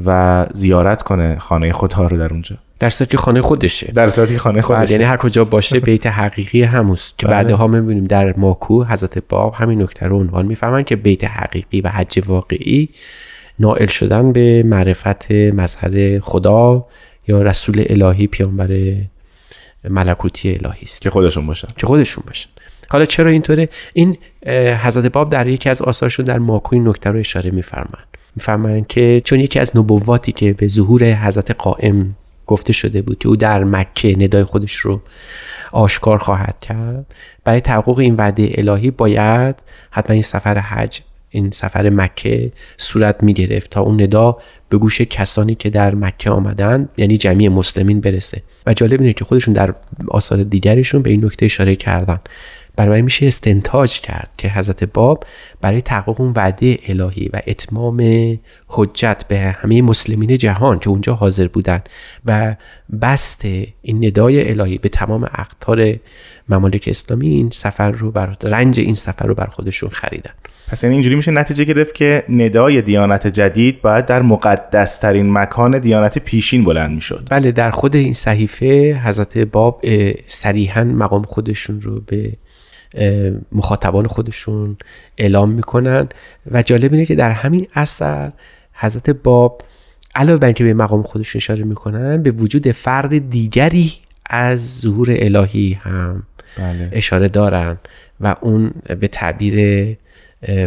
و 0.06 0.46
زیارت 0.54 1.02
کنه 1.02 1.38
خانه 1.40 1.72
خدا 1.72 2.08
رو 2.08 2.18
در 2.18 2.34
اونجا. 2.34 2.56
در 2.80 2.90
صورتی 2.90 3.12
که 3.12 3.18
خانه 3.18 3.42
خودشه. 3.42 3.92
در 3.92 4.10
صورتی 4.10 4.34
که 4.34 4.40
خانه 4.40 4.62
خودشه. 4.62 4.92
یعنی 4.92 5.04
هر 5.04 5.18
کجا 5.18 5.46
باشه 5.46 5.80
بیت 5.80 6.08
حقیقی 6.08 6.64
هموست. 6.64 7.20
که 7.20 7.28
بله. 7.28 7.36
بعدها 7.36 7.68
می‌بینیم 7.68 8.04
در 8.04 8.34
ماکو 8.38 8.84
حضرت 8.84 9.24
باب 9.30 9.54
همین 9.54 9.82
نکته 9.82 10.08
رو 10.08 10.20
عنوان 10.20 10.46
می‌فهمن 10.46 10.84
که 10.84 10.96
بیت 10.96 11.24
حقیقی 11.24 11.82
و 11.82 11.90
حج 11.90 12.24
واقعی 12.26 12.90
نائل 13.60 13.88
شدن 13.88 14.32
به 14.32 14.64
معرفت 14.64 15.32
مظهر 15.32 16.20
خدا 16.20 16.86
یا 17.28 17.42
رسول 17.42 17.84
الهی 17.90 18.28
پیامبر 18.28 18.96
ملکوتی 19.90 20.60
الهی 20.64 20.82
است. 20.84 21.02
که 21.02 21.10
خودشون 21.10 21.48
باشن. 21.48 21.68
که 21.78 21.88
خودشون 21.88 22.24
باشن. 22.28 22.50
حالا 22.90 23.06
چرا 23.06 23.32
اینطوره؟ 23.32 23.70
این 23.94 24.18
حضرت 24.84 25.06
باب 25.06 25.30
در 25.30 25.48
یکی 25.48 25.70
از 25.70 25.82
آثارشون 25.82 26.26
در 26.26 26.40
ماکو 26.40 26.76
این 26.76 26.88
نکته 26.88 27.12
رو 27.12 27.20
اشاره 27.20 27.52
میفرمایند 27.52 28.07
میفرمایند 28.38 28.88
که 28.88 29.22
چون 29.26 29.40
یکی 29.40 29.60
از 29.60 29.78
نبواتی 29.78 30.32
که 30.32 30.54
به 30.54 30.68
ظهور 30.68 31.04
حضرت 31.04 31.52
قائم 31.52 32.16
گفته 32.48 32.74
شده 32.74 33.02
بود 33.02 33.20
که 33.20 33.28
او 33.30 33.36
در 33.36 33.64
مکه 33.64 34.16
ندای 34.20 34.44
خودش 34.44 34.76
رو 34.76 35.02
آشکار 35.72 36.18
خواهد 36.18 36.56
کرد 36.62 37.06
برای 37.44 37.62
تحقق 37.62 38.00
این 38.00 38.16
وعده 38.16 38.52
الهی 38.58 38.92
باید 38.92 39.56
حتما 39.92 40.14
این 40.14 40.24
سفر 40.24 40.58
حج 40.58 41.02
این 41.30 41.52
سفر 41.52 41.90
مکه 41.90 42.52
صورت 42.78 43.24
می 43.24 43.34
گرفت 43.34 43.72
تا 43.72 43.82
اون 43.82 44.02
ندا 44.02 44.38
به 44.70 44.78
گوش 44.78 45.02
کسانی 45.02 45.56
که 45.56 45.70
در 45.70 45.96
مکه 45.96 46.30
آمدن 46.30 46.90
یعنی 46.98 47.18
جمعی 47.18 47.50
مسلمین 47.50 48.02
برسه. 48.02 48.42
و 48.66 48.74
جالب 48.74 49.02
اینه 49.02 49.14
که 49.14 49.26
خودشون 49.26 49.54
در 49.54 49.74
آثار 50.08 50.44
دیگرشون 50.44 51.02
به 51.02 51.10
این 51.10 51.26
نکته 51.26 51.46
اشاره 51.46 51.76
کردن. 51.76 52.20
برای 52.78 53.02
میشه 53.02 53.28
استنتاج 53.28 54.00
کرد 54.00 54.30
که 54.38 54.50
حضرت 54.50 54.84
باب 54.84 55.24
برای 55.62 55.82
تحقق 55.82 56.22
اون 56.22 56.34
وعده 56.36 56.78
الهی 56.88 57.30
و 57.34 57.42
اتمام 57.48 58.02
حجت 58.68 59.24
به 59.28 59.40
همه 59.40 59.82
مسلمین 59.82 60.38
جهان 60.38 60.80
که 60.80 60.90
اونجا 60.90 61.14
حاضر 61.14 61.48
بودن 61.48 61.80
و 62.26 62.56
بست 63.02 63.46
این 63.82 64.06
ندای 64.06 64.50
الهی 64.50 64.78
به 64.78 64.90
تمام 64.90 65.24
اقطار 65.24 65.94
ممالک 66.50 66.84
اسلامی 66.88 67.28
این 67.28 67.50
سفر 67.50 67.92
رو 67.92 68.12
بر 68.12 68.38
رنج 68.44 68.80
این 68.80 68.96
سفر 68.96 69.26
رو 69.26 69.36
بر 69.36 69.46
خودشون 69.46 69.90
خریدن. 69.90 70.32
پس 70.68 70.84
یعنی 70.84 70.96
اینجوری 70.96 71.16
میشه 71.16 71.32
نتیجه 71.32 71.64
گرفت 71.64 71.96
که 71.96 72.24
ندای 72.30 72.82
دیانت 72.82 73.28
جدید 73.28 73.82
باید 73.82 74.06
در 74.06 74.22
مقدس 74.22 74.98
ترین 74.98 75.34
مکان 75.34 75.80
دیانت 75.80 76.18
پیشین 76.18 76.64
بلند 76.64 76.92
می‌شد. 76.96 77.28
بله 77.30 77.52
در 77.52 77.72
خود 77.72 77.96
این 77.96 78.14
صحیفه 78.14 79.02
حضرت 79.06 79.38
باب 79.38 79.86
صریحا 80.26 80.84
مقام 80.84 81.24
خودشون 81.24 81.82
رو 81.82 82.02
به 82.02 82.34
مخاطبان 83.52 84.08
خودشون 84.08 84.78
اعلام 85.18 85.50
می‌کنن 85.50 86.10
و 86.52 86.64
جالب 86.64 86.94
اینه 86.94 87.06
که 87.06 87.16
در 87.16 87.32
همین 87.32 87.68
اثر 87.74 88.32
حضرت 88.74 89.10
باب 89.10 89.62
علاوه 90.16 90.40
بر 90.40 90.48
اینکه 90.48 90.64
به 90.64 90.74
مقام 90.74 91.04
خودشون 91.04 91.40
اشاره 91.40 91.64
می‌کنن 91.64 92.24
به 92.24 92.32
وجود 92.32 92.72
فرد 92.72 93.30
دیگری 93.30 93.94
از 94.30 94.80
ظهور 94.80 95.08
الهی 95.12 95.74
هم 95.82 96.24
بله. 96.58 96.90
اشاره 96.92 97.28
دارن 97.28 97.78
و 98.22 98.36
اون 98.42 98.72
به 99.00 99.08
تعبیر 99.08 99.98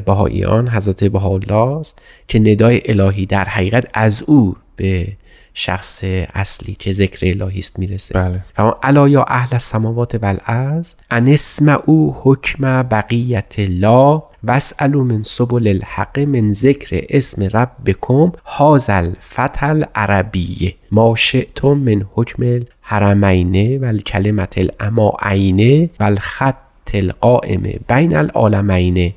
بهاییان 0.07 0.69
حضرت 0.69 1.05
بهاءالله 1.05 1.79
است 1.79 2.03
که 2.29 2.39
ندای 2.39 2.83
الهی 2.85 3.27
در 3.27 3.45
حقیقت 3.45 3.87
از 3.95 4.23
او 4.23 4.57
به 4.77 5.09
شخص 5.55 6.05
اصلی 6.35 6.77
که 6.79 6.93
ذکر 6.93 7.27
الهی 7.27 7.59
است 7.59 7.79
می‌رسه. 7.79 8.15
بله. 8.15 8.45
فما 8.55 8.77
الا 8.83 9.09
یا 9.09 9.25
اهل 9.29 9.49
السماوات 9.53 10.15
و 10.15 10.27
الارض 10.27 10.95
ان 11.11 11.29
اسمعوا 11.29 12.13
حکم 12.23 12.83
بقیت 12.83 13.55
الله 13.59 14.23
واسالوا 14.45 15.05
من 15.05 15.23
سبل 15.23 15.69
الحق 15.69 16.19
من 16.19 16.53
ذکر 16.53 17.05
اسم 17.11 17.43
ربکم 17.43 18.33
هذا 18.59 18.95
الفتح 18.95 19.65
العربیه 19.65 20.75
ما 20.93 21.17
شئتم 21.17 21.75
من 21.75 22.07
حکم 22.15 22.43
الحرمین 22.43 23.79
و 23.83 23.85
الکلمت 23.85 24.59
الاماعین 24.59 25.91
و 26.01 26.05
الخط 26.05 26.95
القائم 26.95 27.63
بین 27.89 28.17
العالمین. 28.17 29.15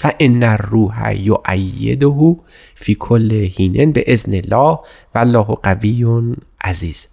فان 0.00 0.42
الروح 0.42 1.14
یعیده 1.14 2.36
فی 2.74 2.94
کل 2.94 3.32
هینن 3.32 3.92
به 3.92 4.04
اذن 4.06 4.34
الله 4.34 4.78
والله 5.14 5.44
قوی 5.44 6.06
عزیز. 6.60 7.08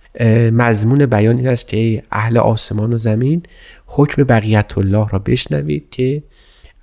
مضمون 0.51 1.05
بیان 1.05 1.37
این 1.37 1.47
است 1.47 1.67
که 1.67 2.03
اهل 2.11 2.37
آسمان 2.37 2.93
و 2.93 2.97
زمین 2.97 3.43
حکم 3.85 4.23
بقیت 4.23 4.77
الله 4.77 5.07
را 5.09 5.19
بشنوید 5.19 5.89
که 5.91 6.23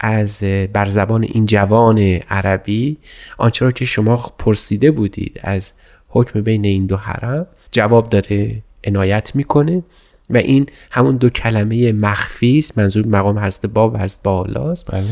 از 0.00 0.38
بر 0.72 0.86
زبان 0.86 1.22
این 1.22 1.46
جوان 1.46 1.98
عربی 2.30 2.96
آنچه 3.38 3.64
را 3.64 3.70
که 3.70 3.84
شما 3.84 4.16
پرسیده 4.38 4.90
بودید 4.90 5.40
از 5.42 5.72
حکم 6.08 6.40
بین 6.40 6.64
این 6.64 6.86
دو 6.86 6.96
حرم 6.96 7.46
جواب 7.72 8.08
داره 8.08 8.62
عنایت 8.84 9.36
می‌کنه. 9.36 9.82
و 10.30 10.36
این 10.36 10.66
همون 10.90 11.16
دو 11.16 11.30
کلمه 11.30 11.92
مخفی 11.92 12.58
است. 12.58 12.78
منظور 12.78 13.06
مقام 13.06 13.38
حضرت 13.38 13.66
باب 13.66 13.94
و 13.94 13.98
حضرت 13.98 14.22
بالاست. 14.22 14.90
بله. 14.90 15.04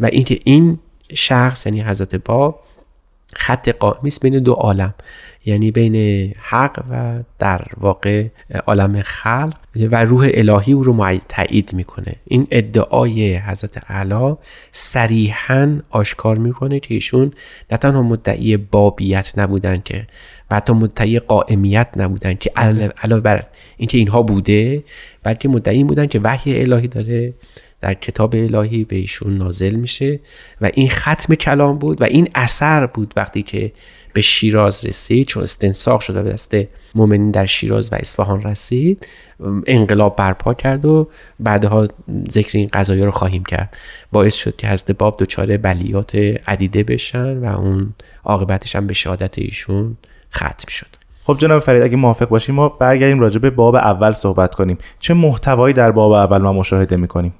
و 0.00 0.06
اینکه 0.06 0.40
این 0.44 0.78
شخص 1.14 1.66
یعنی 1.66 1.80
حضرت 1.80 2.14
باب 2.14 2.62
خط 3.34 3.68
قائمی 3.68 4.08
است 4.08 4.20
بین 4.20 4.38
دو 4.38 4.52
عالم. 4.52 4.94
یعنی 5.46 5.70
بین 5.70 5.96
حق 6.38 6.84
و 6.90 7.22
در 7.38 7.66
واقع 7.80 8.26
عالم 8.66 9.02
خلق. 9.02 9.54
و 9.90 10.04
روح 10.04 10.30
الهی 10.34 10.72
او 10.72 10.82
رو 10.82 11.18
تایید 11.28 11.72
می‌کنه. 11.72 12.14
این 12.24 12.46
ادعای 12.50 13.36
حضرت 13.36 13.90
اعلی 13.90 14.34
صریحا 14.72 15.80
آشکار 15.90 16.38
می‌کنه 16.38 16.80
که 16.80 16.94
ایشون 16.94 17.32
نه 17.70 17.78
تنها 17.78 18.02
مدعی 18.02 18.56
بابیت 18.56 19.32
نبودن 19.36 19.80
که 19.84 20.06
و 20.50 20.56
حتی 20.56 20.72
مدعی 20.72 21.18
قائمیت 21.18 21.88
نبودن 21.96 22.34
که 22.34 22.52
علاوه 22.96 23.20
بر 23.20 23.46
اینکه 23.78 23.98
اینها 23.98 24.22
بوده 24.22 24.84
بلکه 25.22 25.48
مدعی 25.48 25.84
بودن 25.84 26.06
که 26.06 26.20
وحی 26.24 26.60
الهی 26.60 26.88
داره 26.88 27.34
در 27.80 27.94
کتاب 27.94 28.34
الهی 28.34 28.84
به 28.84 28.96
ایشون 28.96 29.38
نازل 29.38 29.74
میشه 29.74 30.20
و 30.60 30.70
این 30.74 30.88
ختم 30.88 31.34
کلام 31.34 31.78
بود 31.78 32.00
و 32.00 32.04
این 32.04 32.28
اثر 32.34 32.86
بود 32.86 33.12
وقتی 33.16 33.42
که 33.42 33.72
به 34.12 34.20
شیراز 34.20 34.84
رسید 34.84 35.26
چون 35.26 35.42
استنساخ 35.42 36.02
شده 36.02 36.22
به 36.22 36.32
دست 36.32 36.56
مؤمنین 36.94 37.30
در 37.30 37.46
شیراز 37.46 37.92
و 37.92 37.94
اصفهان 37.94 38.42
رسید 38.42 39.06
انقلاب 39.66 40.16
برپا 40.16 40.54
کرد 40.54 40.84
و 40.84 41.08
بعدها 41.40 41.88
ذکر 42.30 42.58
این 42.58 42.68
قضایی 42.72 43.02
رو 43.02 43.10
خواهیم 43.10 43.44
کرد. 43.44 43.76
باعث 44.12 44.34
شد 44.34 44.56
که 44.56 44.68
حضرت 44.68 44.90
باب 44.90 45.16
دچار 45.20 45.56
بلیات 45.56 46.14
عدیده 46.46 46.82
بشن 46.82 47.38
و 47.38 47.58
اون 47.58 47.94
عاقبتش 48.24 48.76
هم 48.76 48.86
به 48.86 48.94
شهادت 48.94 49.38
ایشون 49.38 49.96
ختم 50.34 50.68
شد. 50.68 50.97
خب 51.28 51.38
جناب 51.38 51.62
فرید 51.62 51.82
اگه 51.82 51.96
موافق 51.96 52.28
باشیم 52.28 52.54
ما 52.54 52.68
برگردیم 52.68 53.20
راجع 53.20 53.38
به 53.38 53.50
باب 53.50 53.74
اول 53.74 54.12
صحبت 54.12 54.54
کنیم. 54.54 54.78
چه 54.98 55.14
محتوایی 55.14 55.74
در 55.74 55.90
باب 55.90 56.12
اول 56.12 56.38
ما 56.38 56.52
مشاهده 56.52 56.96
می‌کنیم؟ 56.96 57.34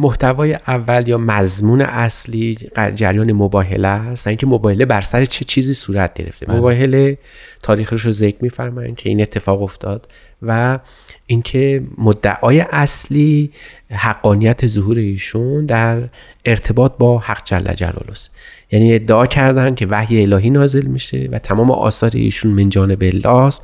محتوای 0.00 0.54
اول 0.54 1.08
یا 1.08 1.18
مضمون 1.18 1.80
اصلی 1.80 2.58
جریان 2.94 3.32
مباهله 3.32 3.88
است. 3.88 4.26
اینکه 4.26 4.46
مباهله 4.46 4.84
بر 4.86 5.00
سر 5.00 5.24
چه 5.24 5.44
چیزی 5.44 5.74
صورت 5.74 6.14
گرفته. 6.14 6.46
بله. 6.46 6.56
مباهله 6.56 7.18
تاریخش 7.62 8.00
رو 8.00 8.12
ذکر 8.12 8.36
میفرمایند 8.40 8.96
که 8.96 9.08
این 9.08 9.22
اتفاق 9.22 9.62
افتاد 9.62 10.08
و 10.42 10.78
اینکه 11.26 11.82
مدعای 11.98 12.60
اصلی 12.60 13.50
حقانیت 13.90 14.66
ظهور 14.66 14.98
ایشون 14.98 15.66
در 15.66 16.02
ارتباط 16.44 16.92
با 16.98 17.18
حق 17.18 17.44
جل 17.44 17.74
جلاله 17.74 18.10
است. 18.10 18.30
یعنی 18.74 18.94
ادعا 18.94 19.26
کردن 19.26 19.74
که 19.74 19.86
وحی 19.86 20.22
الهی 20.22 20.50
نازل 20.50 20.86
میشه 20.86 21.28
و 21.32 21.38
تمام 21.38 21.70
آثار 21.70 22.10
ایشون 22.14 22.52
من 22.52 22.68
جانب 22.68 23.02
الله 23.02 23.28
است 23.28 23.62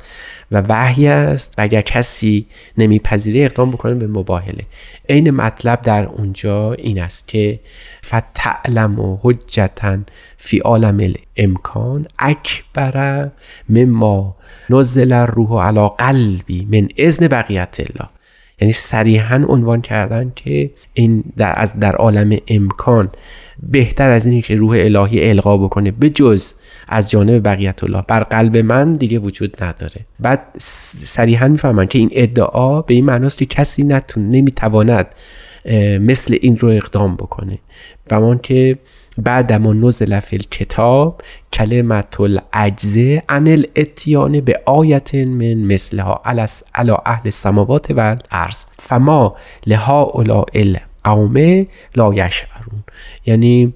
و 0.51 0.63
وحی 0.69 1.07
است 1.07 1.53
و 1.57 1.61
اگر 1.61 1.81
کسی 1.81 2.45
نمیپذیره 2.77 3.45
اقدام 3.45 3.71
بکنه 3.71 3.93
به 3.93 4.07
مباهله. 4.07 4.65
عین 5.09 5.31
مطلب 5.31 5.81
در 5.81 6.05
اونجا 6.05 6.73
این 6.73 7.01
است 7.01 7.27
که 7.27 7.59
فتعلم 8.05 8.99
و 8.99 9.17
حجتا 9.21 9.97
فی 10.37 10.57
عالم 10.57 11.13
الامکان 11.37 12.07
اکبر 12.19 13.29
مما 13.69 14.35
نزل 14.69 15.13
الروح 15.13 15.65
علی 15.65 15.89
قلبی 15.97 16.67
من 16.71 16.87
اذن 16.97 17.27
بقیت 17.27 17.77
الله. 17.79 18.09
یعنی 18.61 18.73
صریحا 18.73 19.45
عنوان 19.47 19.81
کردن 19.81 20.31
که 20.35 20.71
این 20.93 21.23
در 21.37 21.53
از 21.55 21.79
در 21.79 21.95
عالم 21.95 22.37
امکان 22.47 23.09
بهتر 23.63 24.09
از 24.09 24.25
اینی 24.25 24.41
که 24.41 24.55
روح 24.55 24.77
الهی 24.79 25.29
القا 25.29 25.57
بکنه 25.57 25.91
به 25.91 26.09
جز 26.09 26.53
از 26.87 27.09
جانب 27.09 27.47
بقیت 27.47 27.83
الله. 27.83 28.03
بر 28.07 28.23
قلب 28.23 28.57
من 28.57 28.95
دیگه 28.95 29.19
وجود 29.19 29.63
نداره. 29.63 30.05
بعد 30.19 30.41
صریحا 30.57 31.47
می‌فهمن 31.47 31.87
که 31.87 31.99
این 31.99 32.09
ادعا 32.11 32.81
به 32.81 32.93
این 32.93 33.05
معناست 33.05 33.37
که 33.37 33.45
کسی 33.45 33.83
نتون 33.83 34.29
نمی‌تواند 34.29 35.07
مثل 35.99 36.37
این 36.41 36.57
رو 36.57 36.67
اقدام 36.67 37.15
بکنه. 37.15 37.57
و 38.11 38.37
که 38.37 38.77
بعد 39.17 39.53
ما 39.53 39.73
نزل 39.73 40.19
فی 40.19 40.35
الکتاب 40.35 41.21
کلمت 41.53 42.21
العجزه 42.21 43.23
عن 43.29 43.47
الاتیان 43.47 44.41
به 44.41 44.61
آیت 44.65 45.15
من 45.15 45.53
مثلها 45.53 46.21
علی 46.25 46.91
اهل 47.05 47.21
السماوات 47.25 47.91
و 47.91 47.99
الارض 47.99 48.65
فما 48.79 49.35
لها 49.67 50.01
اولا 50.03 50.43
القوم 50.55 51.67
لا 51.95 52.13
یشعرون. 52.13 52.83
یعنی 53.25 53.73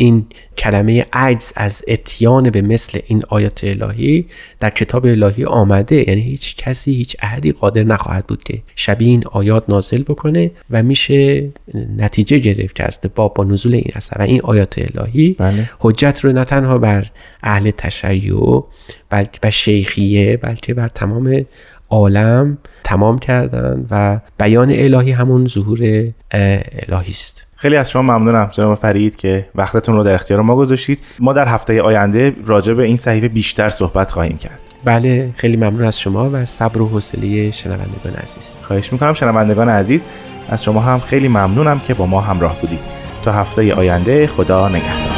این 0.00 0.26
کلمه 0.58 1.06
عجز 1.12 1.52
از 1.56 1.84
اتیان 1.88 2.50
به 2.50 2.62
مثل 2.62 3.00
این 3.06 3.22
آیات 3.28 3.64
الهی 3.64 4.26
در 4.60 4.70
کتاب 4.70 5.06
الهی 5.06 5.44
آمده 5.44 6.08
یعنی 6.08 6.20
هیچ 6.20 6.56
کسی 6.56 6.92
هیچ 6.92 7.16
احدی 7.22 7.52
قادر 7.52 7.82
نخواهد 7.82 8.26
بود 8.26 8.44
که 8.44 8.62
شبیه 8.76 9.08
این 9.08 9.24
آیات 9.26 9.64
نازل 9.68 10.02
بکنه 10.02 10.50
و 10.70 10.82
میشه 10.82 11.48
نتیجه 11.96 12.38
گرفت 12.38 12.74
که 12.74 12.84
از 12.84 13.00
با 13.14 13.28
با 13.28 13.44
نزول 13.44 13.74
این 13.74 13.92
اثر 13.94 14.16
و 14.18 14.22
این 14.22 14.40
آیات 14.40 14.74
الهی 14.78 15.36
بله. 15.38 15.70
حجت 15.78 16.20
رو 16.24 16.32
نه 16.32 16.44
تنها 16.44 16.78
بر 16.78 17.06
اهل 17.42 17.70
تشیع 17.70 18.64
بلکه 19.10 19.38
بر 19.42 19.50
شیخیه 19.50 20.36
بلکه 20.36 20.74
بر 20.74 20.88
تمام 20.88 21.44
عالم 21.90 22.58
تمام 22.84 23.18
کردن 23.18 23.86
و 23.90 24.20
بیان 24.38 24.70
الهی 24.70 25.12
همون 25.12 25.46
ظهور 25.46 26.12
الهی 26.30 27.10
است 27.10 27.47
خیلی 27.60 27.76
از 27.76 27.90
شما 27.90 28.02
ممنونم 28.02 28.48
جناب 28.52 28.74
فرید 28.74 29.16
که 29.16 29.48
وقتتون 29.54 29.96
رو 29.96 30.04
در 30.04 30.14
اختیار 30.14 30.40
ما 30.40 30.56
گذاشتید. 30.56 30.98
ما 31.20 31.32
در 31.32 31.48
هفته 31.48 31.82
آینده 31.82 32.32
راجع 32.46 32.72
به 32.72 32.84
این 32.84 32.96
صحیفه 32.96 33.28
بیشتر 33.28 33.68
صحبت 33.68 34.12
خواهیم 34.12 34.36
کرد. 34.36 34.60
بله 34.84 35.30
خیلی 35.36 35.56
ممنون 35.56 35.84
از 35.84 36.00
شما 36.00 36.30
و 36.32 36.44
صبر 36.44 36.82
و 36.82 36.88
حوصله 36.88 37.50
شنوندگان 37.50 38.14
عزیز. 38.22 38.56
خواهش 38.62 38.92
می‌کنم 38.92 39.14
شنوندگان 39.14 39.68
عزیز 39.68 40.04
از 40.48 40.64
شما 40.64 40.80
هم 40.80 40.98
خیلی 41.00 41.28
ممنونم 41.28 41.78
که 41.78 41.94
با 41.94 42.06
ما 42.06 42.20
همراه 42.20 42.60
بودید. 42.60 42.80
تا 43.22 43.32
هفته 43.32 43.74
آینده 43.74 44.26
خدا 44.26 44.68
نگهدار. 44.68 45.17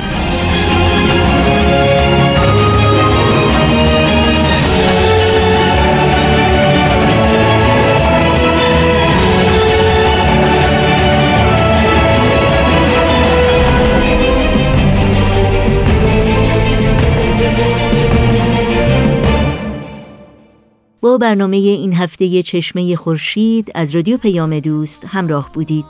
با 21.00 21.18
برنامه 21.18 21.56
این 21.56 21.92
هفته 21.94 22.42
چشمه 22.42 22.96
خورشید 22.96 23.72
از 23.74 23.94
رادیو 23.96 24.16
پیام 24.16 24.60
دوست 24.60 25.04
همراه 25.08 25.50
بودید. 25.52 25.84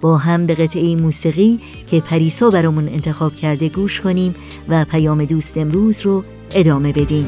با 0.00 0.16
هم 0.16 0.46
به 0.46 0.54
قطعه 0.54 0.96
موسیقی 0.96 1.60
که 1.86 2.00
پریسا 2.00 2.50
برامون 2.50 2.88
انتخاب 2.88 3.34
کرده 3.34 3.68
گوش 3.68 4.00
کنیم 4.00 4.34
و 4.68 4.84
پیام 4.84 5.24
دوست 5.24 5.58
امروز 5.58 6.00
رو 6.00 6.22
ادامه 6.54 6.92
بدیم. 6.92 7.26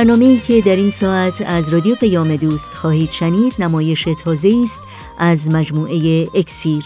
برنامه 0.00 0.40
که 0.40 0.60
در 0.60 0.76
این 0.76 0.90
ساعت 0.90 1.42
از 1.46 1.68
رادیو 1.68 1.94
پیام 1.94 2.36
دوست 2.36 2.74
خواهید 2.74 3.10
شنید 3.10 3.54
نمایش 3.58 4.08
تازه 4.24 4.54
است 4.64 4.80
از 5.18 5.50
مجموعه 5.50 6.28
اکسیر. 6.34 6.84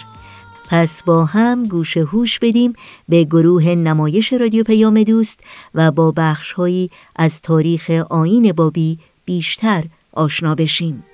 پس 0.71 1.03
با 1.03 1.25
هم 1.25 1.67
گوش 1.67 1.97
هوش 1.97 2.39
بدیم 2.39 2.73
به 3.09 3.25
گروه 3.25 3.69
نمایش 3.69 4.33
رادیو 4.33 4.65
پیام 4.65 5.03
دوست 5.03 5.41
و 5.75 5.91
با 5.91 6.13
بخشهایی 6.17 6.91
از 7.17 7.43
تاریخ 7.43 7.91
آین 8.11 8.53
بابی 8.53 8.99
بیشتر 9.25 9.85
آشنا 10.13 10.55
بشیم. 10.55 11.05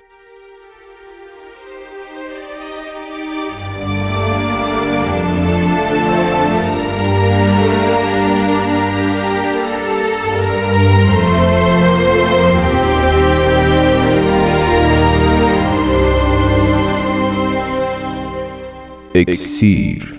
اکسیر 19.15 20.13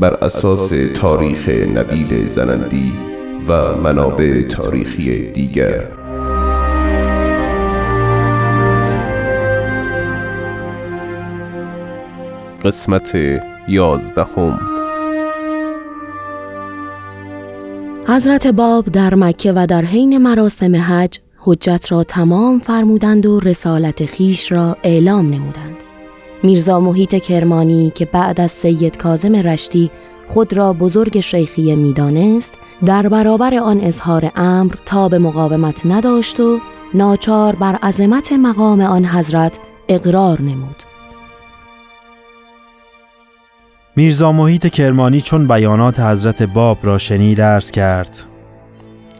بر 0.00 0.14
اساس 0.14 0.72
تاریخ 0.94 1.48
نبیل 1.48 2.28
زنندی 2.28 2.92
و 3.48 3.76
منابع 3.76 4.42
تاریخی 4.42 5.30
دیگر. 5.30 5.84
قسمت 12.64 13.16
یازدهم. 13.68 14.60
حضرت 18.08 18.46
باب 18.46 18.84
در 18.86 19.14
مکه 19.14 19.52
و 19.56 19.66
در 19.66 19.82
حین 19.82 20.18
مراسم 20.18 20.76
حج 20.76 21.18
حجت 21.38 21.92
را 21.92 22.04
تمام 22.04 22.58
فرمودند 22.58 23.26
و 23.26 23.40
رسالت 23.40 24.06
خیش 24.06 24.52
را 24.52 24.76
اعلام 24.82 25.26
نمودند. 25.30 25.81
میرزا 26.44 26.80
محیط 26.80 27.14
کرمانی 27.14 27.92
که 27.94 28.04
بعد 28.04 28.40
از 28.40 28.52
سید 28.52 28.96
کازم 28.96 29.36
رشتی 29.36 29.90
خود 30.28 30.52
را 30.52 30.72
بزرگ 30.72 31.20
شیخیه 31.20 31.76
می‌دانست 31.76 32.58
در 32.86 33.08
برابر 33.08 33.54
آن 33.54 33.80
اظهار 33.80 34.30
امر 34.36 34.74
تا 34.86 35.08
به 35.08 35.18
مقاومت 35.18 35.86
نداشت 35.86 36.40
و 36.40 36.58
ناچار 36.94 37.56
بر 37.56 37.74
عظمت 37.82 38.32
مقام 38.32 38.80
آن 38.80 39.04
حضرت 39.04 39.58
اقرار 39.88 40.42
نمود. 40.42 40.82
میرزا 43.96 44.32
محیط 44.32 44.66
کرمانی 44.66 45.20
چون 45.20 45.48
بیانات 45.48 46.00
حضرت 46.00 46.42
باب 46.42 46.78
را 46.82 46.98
شنید 46.98 47.40
ارز 47.40 47.70
کرد 47.70 48.26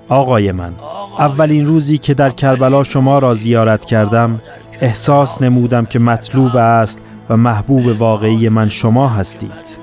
آقای 0.08 0.52
من 0.52 0.72
اولین 1.18 1.66
روزی 1.66 1.98
که 1.98 2.14
در 2.14 2.30
کربلا 2.30 2.84
شما 2.84 3.18
را 3.18 3.34
زیارت 3.34 3.84
کردم 3.84 4.40
احساس 4.80 5.42
نمودم 5.42 5.84
که 5.84 5.98
مطلوب 5.98 6.56
است 6.56 6.98
و 7.32 7.36
محبوب 7.36 8.00
واقعی 8.00 8.48
من 8.48 8.68
شما 8.68 9.08
هستید. 9.08 9.82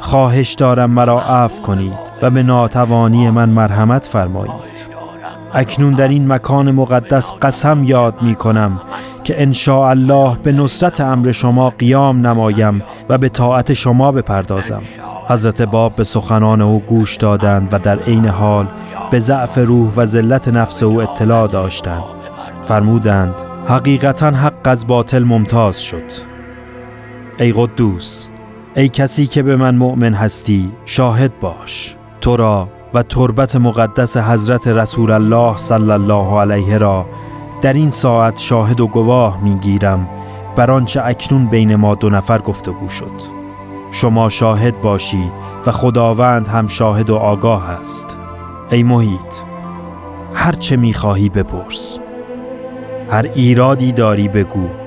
خواهش 0.00 0.54
دارم 0.54 0.90
مرا 0.90 1.20
عفو 1.20 1.62
کنید 1.62 1.92
و 2.22 2.30
به 2.30 2.42
ناتوانی 2.42 3.30
من 3.30 3.48
مرحمت 3.48 4.06
فرمایید. 4.06 4.94
اکنون 5.54 5.94
در 5.94 6.08
این 6.08 6.32
مکان 6.32 6.70
مقدس 6.70 7.32
قسم 7.42 7.84
یاد 7.84 8.22
می 8.22 8.34
کنم 8.34 8.80
که 9.24 9.42
ان 9.42 9.54
الله 9.68 10.36
به 10.42 10.52
نصرت 10.52 11.00
امر 11.00 11.32
شما 11.32 11.70
قیام 11.70 12.26
نمایم 12.26 12.82
و 13.08 13.18
به 13.18 13.28
طاعت 13.28 13.72
شما 13.72 14.12
بپردازم. 14.12 14.80
حضرت 15.28 15.62
باب 15.62 15.96
به 15.96 16.04
سخنان 16.04 16.60
او 16.60 16.82
گوش 16.86 17.16
دادند 17.16 17.68
و 17.72 17.78
در 17.78 17.98
عین 17.98 18.26
حال 18.26 18.66
به 19.10 19.18
ضعف 19.18 19.58
روح 19.58 19.92
و 19.96 20.06
ذلت 20.06 20.48
نفس 20.48 20.82
او 20.82 21.02
اطلاع 21.02 21.48
داشتند. 21.48 22.04
فرمودند 22.64 23.34
حقیقتا 23.68 24.30
حق 24.30 24.60
از 24.64 24.86
باطل 24.86 25.24
ممتاز 25.24 25.82
شد. 25.82 26.33
ای 27.38 27.52
قدوس 27.56 28.28
ای 28.76 28.88
کسی 28.88 29.26
که 29.26 29.42
به 29.42 29.56
من 29.56 29.76
مؤمن 29.76 30.14
هستی 30.14 30.72
شاهد 30.84 31.40
باش. 31.40 31.96
تو 32.20 32.36
را 32.36 32.68
و 32.94 33.02
تربت 33.02 33.56
مقدس 33.56 34.16
حضرت 34.16 34.68
رسول 34.68 35.10
الله 35.10 35.56
صلی 35.56 35.90
الله 35.90 36.40
علیه 36.40 36.78
را 36.78 37.06
در 37.62 37.72
این 37.72 37.90
ساعت 37.90 38.38
شاهد 38.38 38.80
و 38.80 38.86
گواه 38.86 39.44
می‌گیرم 39.44 40.08
بر 40.56 40.70
آنچه 40.70 41.02
اکنون 41.04 41.46
بین 41.46 41.76
ما 41.76 41.94
دو 41.94 42.10
نفر 42.10 42.38
گفتگو 42.38 42.88
شد. 42.88 43.22
شما 43.92 44.28
شاهد 44.28 44.80
باشید 44.80 45.32
و 45.66 45.72
خداوند 45.72 46.48
هم 46.48 46.66
شاهد 46.66 47.10
و 47.10 47.16
آگاه 47.16 47.70
است. 47.70 48.16
ای 48.70 48.82
محیط 48.82 49.34
هر 50.34 50.52
چه 50.52 50.76
می‌خواهی 50.76 51.28
بپرس. 51.28 51.98
هر 53.10 53.26
ایرادی 53.34 53.92
داری 53.92 54.28
بگو. 54.28 54.83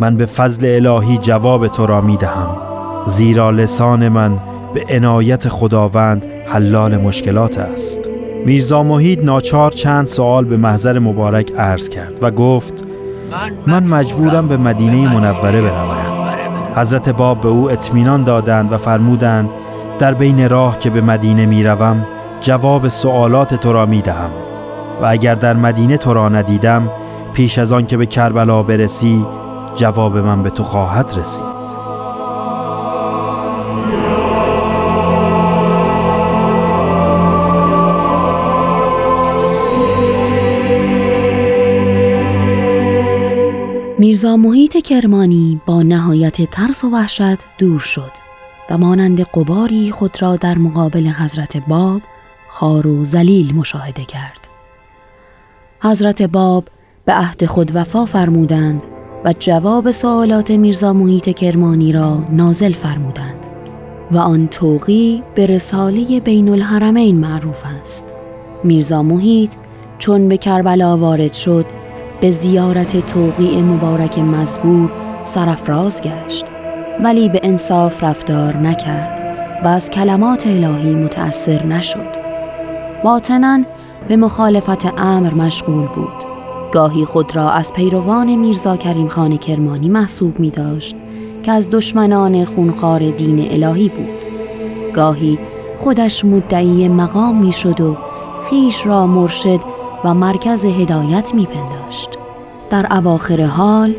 من 0.00 0.16
به 0.16 0.26
فضل 0.26 0.86
الهی 0.86 1.18
جواب 1.18 1.68
تو 1.68 1.86
را 1.86 2.00
می 2.00 2.16
دهم. 2.16 2.56
زیرا 3.06 3.50
لسان 3.50 4.08
من 4.08 4.38
به 4.74 4.84
عنایت 4.90 5.48
خداوند 5.48 6.26
حلال 6.46 6.96
مشکلات 6.96 7.58
است. 7.58 8.00
میرزا 8.46 8.82
محید 8.82 9.24
ناچار 9.24 9.70
چند 9.70 10.06
سوال 10.06 10.44
به 10.44 10.56
محضر 10.56 10.98
مبارک 10.98 11.52
عرض 11.58 11.88
کرد 11.88 12.12
و 12.22 12.30
گفت 12.30 12.84
من 13.66 13.84
مجبورم 13.84 14.48
به 14.48 14.56
مدینه 14.56 15.14
منوره 15.14 15.62
بروم. 15.62 15.96
حضرت 16.76 17.08
باب 17.08 17.40
به 17.40 17.48
او 17.48 17.70
اطمینان 17.70 18.24
دادند 18.24 18.72
و 18.72 18.78
فرمودند 18.78 19.50
در 19.98 20.14
بین 20.14 20.48
راه 20.48 20.78
که 20.78 20.90
به 20.90 21.00
مدینه 21.00 21.46
می‌روم 21.46 22.06
جواب 22.40 22.88
سوالات 22.88 23.54
تو 23.54 23.72
را 23.72 23.86
می 23.86 24.00
دهم. 24.00 24.30
و 25.02 25.06
اگر 25.06 25.34
در 25.34 25.56
مدینه 25.56 25.96
تو 25.96 26.14
را 26.14 26.28
ندیدم 26.28 26.90
پیش 27.32 27.58
از 27.58 27.72
آن 27.72 27.86
که 27.86 27.96
به 27.96 28.06
کربلا 28.06 28.62
برسی 28.62 29.26
جواب 29.74 30.16
من 30.16 30.42
به 30.42 30.50
تو 30.50 30.64
خواهد 30.64 31.12
رسید. 31.16 31.62
میرزا 43.98 44.36
محیط 44.36 44.76
کرمانی 44.76 45.60
با 45.66 45.82
نهایت 45.82 46.50
ترس 46.50 46.84
و 46.84 46.90
وحشت 46.90 47.38
دور 47.58 47.80
شد 47.80 48.12
و 48.70 48.78
مانند 48.78 49.20
قباری 49.20 49.90
خود 49.90 50.22
را 50.22 50.36
در 50.36 50.58
مقابل 50.58 51.06
حضرت 51.06 51.56
باب 51.56 52.02
خار 52.48 52.86
و 52.86 53.04
زلیل 53.04 53.54
مشاهده 53.54 54.04
کرد. 54.04 54.48
حضرت 55.80 56.22
باب 56.22 56.68
به 57.04 57.12
عهد 57.12 57.46
خود 57.46 57.76
وفا 57.76 58.04
فرمودند 58.04 58.82
و 59.24 59.34
جواب 59.38 59.90
سوالات 59.90 60.50
میرزا 60.50 60.92
محیط 60.92 61.28
کرمانی 61.28 61.92
را 61.92 62.18
نازل 62.30 62.72
فرمودند 62.72 63.46
و 64.10 64.18
آن 64.18 64.48
توقی 64.48 65.22
به 65.34 65.46
رساله 65.46 66.20
بین 66.20 66.48
الحرمین 66.48 67.20
معروف 67.20 67.62
است. 67.82 68.04
میرزا 68.64 69.02
محیط 69.02 69.50
چون 69.98 70.28
به 70.28 70.36
کربلا 70.36 70.98
وارد 70.98 71.32
شد 71.32 71.66
به 72.20 72.30
زیارت 72.30 73.06
توقیع 73.06 73.60
مبارک 73.60 74.18
مزبور 74.18 74.90
سرفراز 75.24 76.00
گشت 76.00 76.44
ولی 77.04 77.28
به 77.28 77.40
انصاف 77.42 78.04
رفتار 78.04 78.56
نکرد 78.56 79.22
و 79.64 79.68
از 79.68 79.90
کلمات 79.90 80.46
الهی 80.46 80.94
متأثر 80.94 81.66
نشد. 81.66 82.22
باطنا 83.04 83.64
به 84.08 84.16
مخالفت 84.16 84.86
امر 84.98 85.34
مشغول 85.34 85.86
بود. 85.86 86.31
گاهی 86.72 87.04
خود 87.04 87.36
را 87.36 87.50
از 87.50 87.72
پیروان 87.72 88.36
میرزا 88.36 88.76
کریم 88.76 89.08
خان 89.08 89.36
کرمانی 89.36 89.88
محسوب 89.88 90.40
می 90.40 90.50
داشت 90.50 90.96
که 91.42 91.52
از 91.52 91.70
دشمنان 91.70 92.44
خونخوار 92.44 93.10
دین 93.10 93.64
الهی 93.64 93.88
بود 93.88 94.22
گاهی 94.94 95.38
خودش 95.78 96.24
مدعی 96.24 96.88
مقام 96.88 97.44
می 97.44 97.52
شد 97.52 97.80
و 97.80 97.96
خیش 98.50 98.86
را 98.86 99.06
مرشد 99.06 99.60
و 100.04 100.14
مرکز 100.14 100.64
هدایت 100.64 101.34
می 101.34 101.46
پنداشت. 101.46 102.08
در 102.70 102.86
اواخر 102.90 103.44
حال 103.44 103.94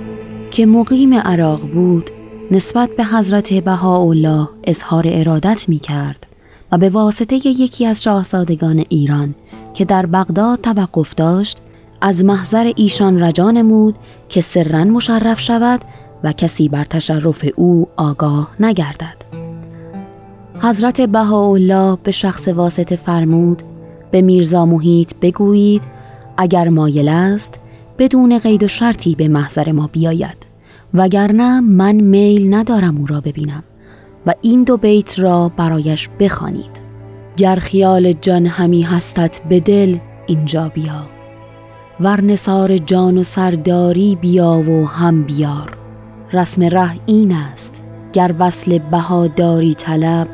که 0.51 0.65
مقیم 0.65 1.13
عراق 1.13 1.59
بود 1.59 2.09
نسبت 2.51 2.89
به 2.97 3.03
حضرت 3.03 3.53
بهاءالله 3.53 4.49
اظهار 4.63 5.03
ارادت 5.07 5.69
می 5.69 5.79
کرد 5.79 6.27
و 6.71 6.77
به 6.77 6.89
واسطه 6.89 7.35
یکی 7.35 7.85
از 7.85 8.03
شاهزادگان 8.03 8.85
ایران 8.89 9.35
که 9.73 9.85
در 9.85 10.05
بغداد 10.05 10.61
توقف 10.61 11.15
داشت 11.15 11.57
از 12.05 12.23
محضر 12.23 12.71
ایشان 12.75 13.23
رجا 13.23 13.51
نمود 13.51 13.95
که 14.29 14.41
سرن 14.41 14.89
مشرف 14.89 15.39
شود 15.39 15.81
و 16.23 16.33
کسی 16.33 16.69
بر 16.69 16.83
تشرف 16.83 17.45
او 17.55 17.87
آگاه 17.95 18.49
نگردد. 18.59 19.15
حضرت 20.61 21.01
بهاءالله 21.01 21.97
به 22.03 22.11
شخص 22.11 22.47
واسطه 22.47 22.95
فرمود 22.95 23.63
به 24.11 24.21
میرزا 24.21 24.65
محیط 24.65 25.13
بگویید 25.21 25.81
اگر 26.37 26.69
مایل 26.69 27.07
است 27.07 27.53
بدون 27.97 28.39
قید 28.39 28.63
و 28.63 28.67
شرطی 28.67 29.15
به 29.15 29.27
محضر 29.27 29.71
ما 29.71 29.89
بیاید. 29.91 30.37
وگرنه 30.93 31.59
من 31.59 31.95
میل 31.95 32.53
ندارم 32.53 32.97
او 32.97 33.07
را 33.07 33.21
ببینم 33.21 33.63
و 34.25 34.33
این 34.41 34.63
دو 34.63 34.77
بیت 34.77 35.19
را 35.19 35.51
برایش 35.57 36.09
بخوانید. 36.19 36.83
گر 37.37 37.55
خیال 37.55 38.13
جان 38.13 38.45
همی 38.45 38.81
هستت 38.81 39.39
به 39.49 39.59
دل 39.59 39.97
اینجا 40.27 40.69
بیا. 40.69 41.12
ور 41.99 42.21
نثار 42.21 42.77
جان 42.77 43.17
و 43.17 43.23
سرداری 43.23 44.15
بیا 44.21 44.51
و 44.51 44.87
هم 44.87 45.23
بیار. 45.23 45.77
رسم 46.33 46.63
ره 46.63 46.91
این 47.05 47.31
است 47.31 47.73
گر 48.13 48.35
وصل 48.39 48.77
بهاداری 48.77 49.73
طلب 49.73 50.27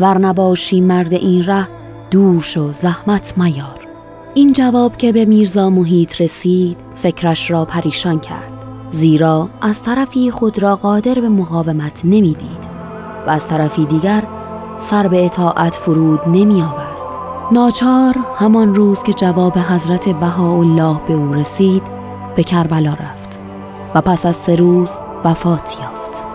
ور 0.00 0.18
نباشی 0.18 0.80
مرد 0.80 1.12
این 1.12 1.44
ره 1.44 1.68
دور 2.10 2.40
شو 2.40 2.72
زحمت 2.72 3.38
میار. 3.38 3.80
این 4.34 4.52
جواب 4.52 4.96
که 4.96 5.12
به 5.12 5.24
میرزا 5.24 5.70
محیط 5.70 6.20
رسید 6.20 6.76
فکرش 6.94 7.50
را 7.50 7.64
پریشان 7.64 8.20
کرد. 8.20 8.52
زیرا 8.90 9.48
از 9.60 9.82
طرفی 9.82 10.30
خود 10.30 10.58
را 10.58 10.76
قادر 10.76 11.14
به 11.14 11.28
مقاومت 11.28 12.00
نمی‌دید 12.04 12.64
و 13.26 13.30
از 13.30 13.46
طرفی 13.46 13.84
دیگر 13.84 14.22
سر 14.78 15.08
به 15.08 15.24
اطاعت 15.24 15.74
فرود 15.74 16.20
نمی 16.26 16.62
آورد. 16.62 16.83
ناچار 17.52 18.18
همان 18.38 18.74
روز 18.74 19.02
که 19.02 19.12
جواب 19.12 19.58
حضرت 19.58 20.08
بهاءالله 20.08 21.00
به 21.08 21.14
او 21.14 21.34
رسید 21.34 21.82
به 22.36 22.42
کربلا 22.42 22.92
رفت 22.92 23.38
و 23.94 24.00
پس 24.00 24.26
از 24.26 24.36
سه 24.36 24.56
روز 24.56 24.90
وفات 25.24 25.76
یافت. 25.80 26.26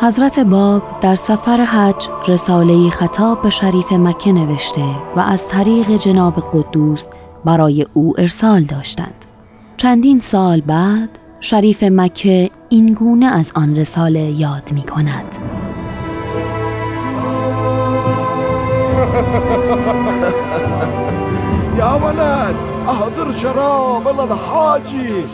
حضرت 0.00 0.38
باب 0.38 0.82
در 1.00 1.14
سفر 1.14 1.64
حج 1.64 2.08
رساله 2.28 2.90
خطاب 2.90 3.42
به 3.42 3.50
شریف 3.50 3.92
مکه 3.92 4.32
نوشته 4.32 4.84
و 5.16 5.20
از 5.20 5.48
طریق 5.48 5.90
جناب 5.96 6.34
قدوس 6.52 7.06
برای 7.44 7.86
او 7.94 8.14
ارسال 8.18 8.62
داشتند. 8.62 9.24
چندین 9.76 10.18
سال 10.18 10.60
بعد 10.60 11.18
شریف 11.40 11.82
مکه 11.82 12.50
این 12.68 12.94
گونه 12.94 13.26
از 13.26 13.52
آن 13.54 13.76
رساله 13.76 14.20
یاد 14.20 14.72
می 14.72 14.82
کند 14.82 15.36
ولد 21.94 22.54
احضر 22.88 23.32
شراب 23.38 24.06
الله 24.08 24.34
حاجی؟ 24.34 25.24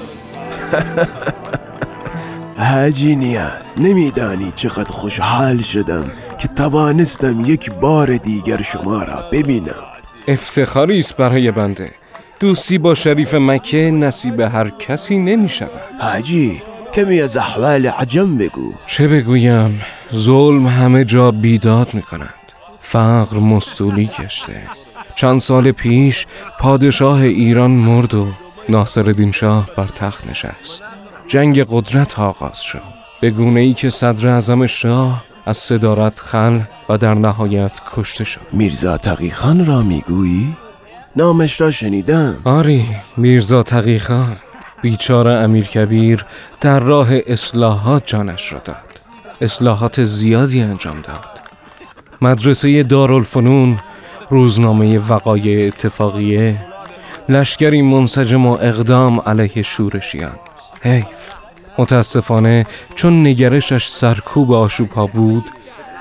حاجی 2.70 3.16
نیاز. 3.16 3.74
نمیدانی 3.78 4.52
چقدر 4.56 4.90
خوشحال 4.90 5.58
شدم 5.58 6.04
که 6.38 6.48
توانستم 6.48 7.44
یک 7.44 7.72
بار 7.72 8.16
دیگر 8.16 8.62
شما 8.62 9.02
را 9.02 9.24
ببینم. 9.32 9.84
افتخاری 10.28 10.98
است 10.98 11.16
برای 11.16 11.50
بنده. 11.50 11.92
دوستی 12.40 12.78
با 12.78 12.94
شریف 12.94 13.34
مکه 13.34 13.90
نصیب 13.90 14.40
هر 14.40 14.70
کسی 14.70 15.18
نمی 15.18 15.48
شود 15.48 15.70
حاجی 16.00 16.62
کمی 16.94 17.20
از 17.20 17.36
احوال 17.36 17.86
عجم 17.86 18.38
بگو. 18.38 18.74
چه 18.86 19.08
بگویم؟ 19.08 19.80
ظلم 20.14 20.66
همه 20.66 21.04
جا 21.04 21.30
بیداد 21.30 21.94
می 21.94 22.02
کند 22.02 22.34
فقر 22.80 23.36
مستولی 23.38 24.06
کشته. 24.06 24.62
چند 25.16 25.40
سال 25.40 25.72
پیش 25.72 26.26
پادشاه 26.58 27.20
ایران 27.20 27.70
مرد 27.70 28.14
و 28.14 28.26
ناصر 28.68 29.30
شاه 29.32 29.68
بر 29.76 29.86
تخت 29.86 30.30
نشست. 30.30 30.82
جنگ 31.28 31.66
قدرت 31.68 32.18
آغاز 32.18 32.62
شد. 32.62 32.82
به 33.20 33.30
گونه 33.30 33.60
ای 33.60 33.74
که 33.74 33.90
صدر 33.90 34.28
اعظم 34.28 34.66
شاه 34.66 35.24
از 35.46 35.56
صدارت 35.56 36.20
خل 36.20 36.60
و 36.88 36.98
در 36.98 37.14
نهایت 37.14 37.72
کشته 37.96 38.24
شد. 38.24 38.40
میرزا 38.52 38.96
تقیخان 38.98 39.66
را 39.66 39.82
می‌گویی؟ 39.82 40.56
نامش 41.16 41.60
را 41.60 41.70
شنیدم. 41.70 42.40
آری 42.44 42.86
میرزا 43.16 43.62
تقیخان 43.62 44.36
بیچار 44.82 45.28
امیر 45.28 45.64
کبیر 45.64 46.24
در 46.60 46.80
راه 46.80 47.08
اصلاحات 47.26 48.02
جانش 48.06 48.52
را 48.52 48.58
داد. 48.64 48.76
اصلاحات 49.40 50.04
زیادی 50.04 50.62
انجام 50.62 51.00
داد. 51.00 51.40
مدرسه 52.22 52.82
دارالفنون 52.82 53.78
روزنامه 54.32 54.98
وقایع 54.98 55.66
اتفاقیه. 55.66 56.56
لشکری 57.28 57.82
منسجم 57.82 58.46
و 58.46 58.52
اقدام 58.52 59.20
علیه 59.20 59.62
شورشیان. 59.62 60.32
حیف. 60.82 61.04
متاسفانه 61.78 62.66
چون 62.94 63.26
نگرشش 63.26 63.86
سرکوب 63.86 64.52
آشوبها 64.52 65.06
بود 65.06 65.44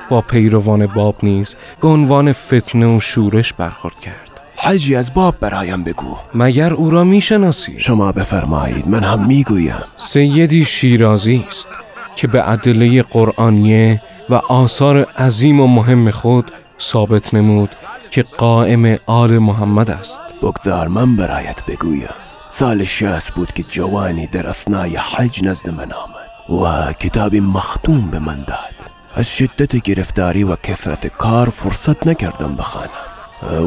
با 0.09 0.21
پیروان 0.21 0.87
باب 0.87 1.15
نیز 1.23 1.55
به 1.81 1.87
عنوان 1.87 2.33
فتنه 2.33 2.97
و 2.97 2.99
شورش 2.99 3.53
برخورد 3.53 3.99
کرد. 3.99 4.29
حجی 4.55 4.95
از 4.95 5.13
باب 5.13 5.35
برایم 5.39 5.83
بگو. 5.83 6.17
مگر 6.35 6.73
او 6.73 6.89
را 6.89 7.03
می‌شناسی؟ 7.03 7.79
شما 7.79 8.11
بفرمایید 8.11 8.87
من 8.87 9.03
هم 9.03 9.27
می‌گویم. 9.27 9.83
سیدی 9.97 10.65
شیرازی 10.65 11.45
است 11.47 11.67
که 12.15 12.27
به 12.27 12.51
ادله 12.51 13.03
قرآنیه 13.03 14.01
و 14.29 14.33
آثار 14.33 15.03
عظیم 15.03 15.59
و 15.59 15.67
مهم 15.67 16.11
خود 16.11 16.51
ثابت 16.81 17.33
نمود 17.33 17.69
که 18.11 18.23
قائم 18.23 18.97
آل 19.05 19.37
محمد 19.37 19.89
است. 19.89 20.21
بگذار 20.41 20.87
من 20.87 21.15
برایت 21.15 21.65
بگویم. 21.65 22.09
سال 22.49 22.85
شهست 22.85 23.33
بود 23.33 23.53
که 23.53 23.63
جوانی 23.63 24.27
در 24.27 24.47
اثنای 24.47 24.97
حج 24.97 25.43
نزد 25.43 25.69
من 25.69 25.91
آمد 25.91 26.61
و 26.61 26.93
کتابی 26.93 27.39
مختوم 27.39 28.11
به 28.11 28.19
من 28.19 28.43
داد. 28.47 28.75
از 29.15 29.27
شدت 29.37 29.75
گرفتاری 29.75 30.43
و 30.43 30.55
کثرت 30.55 31.07
کار 31.07 31.49
فرصت 31.49 32.07
نکردم 32.07 32.55
بخوانم. 32.55 32.89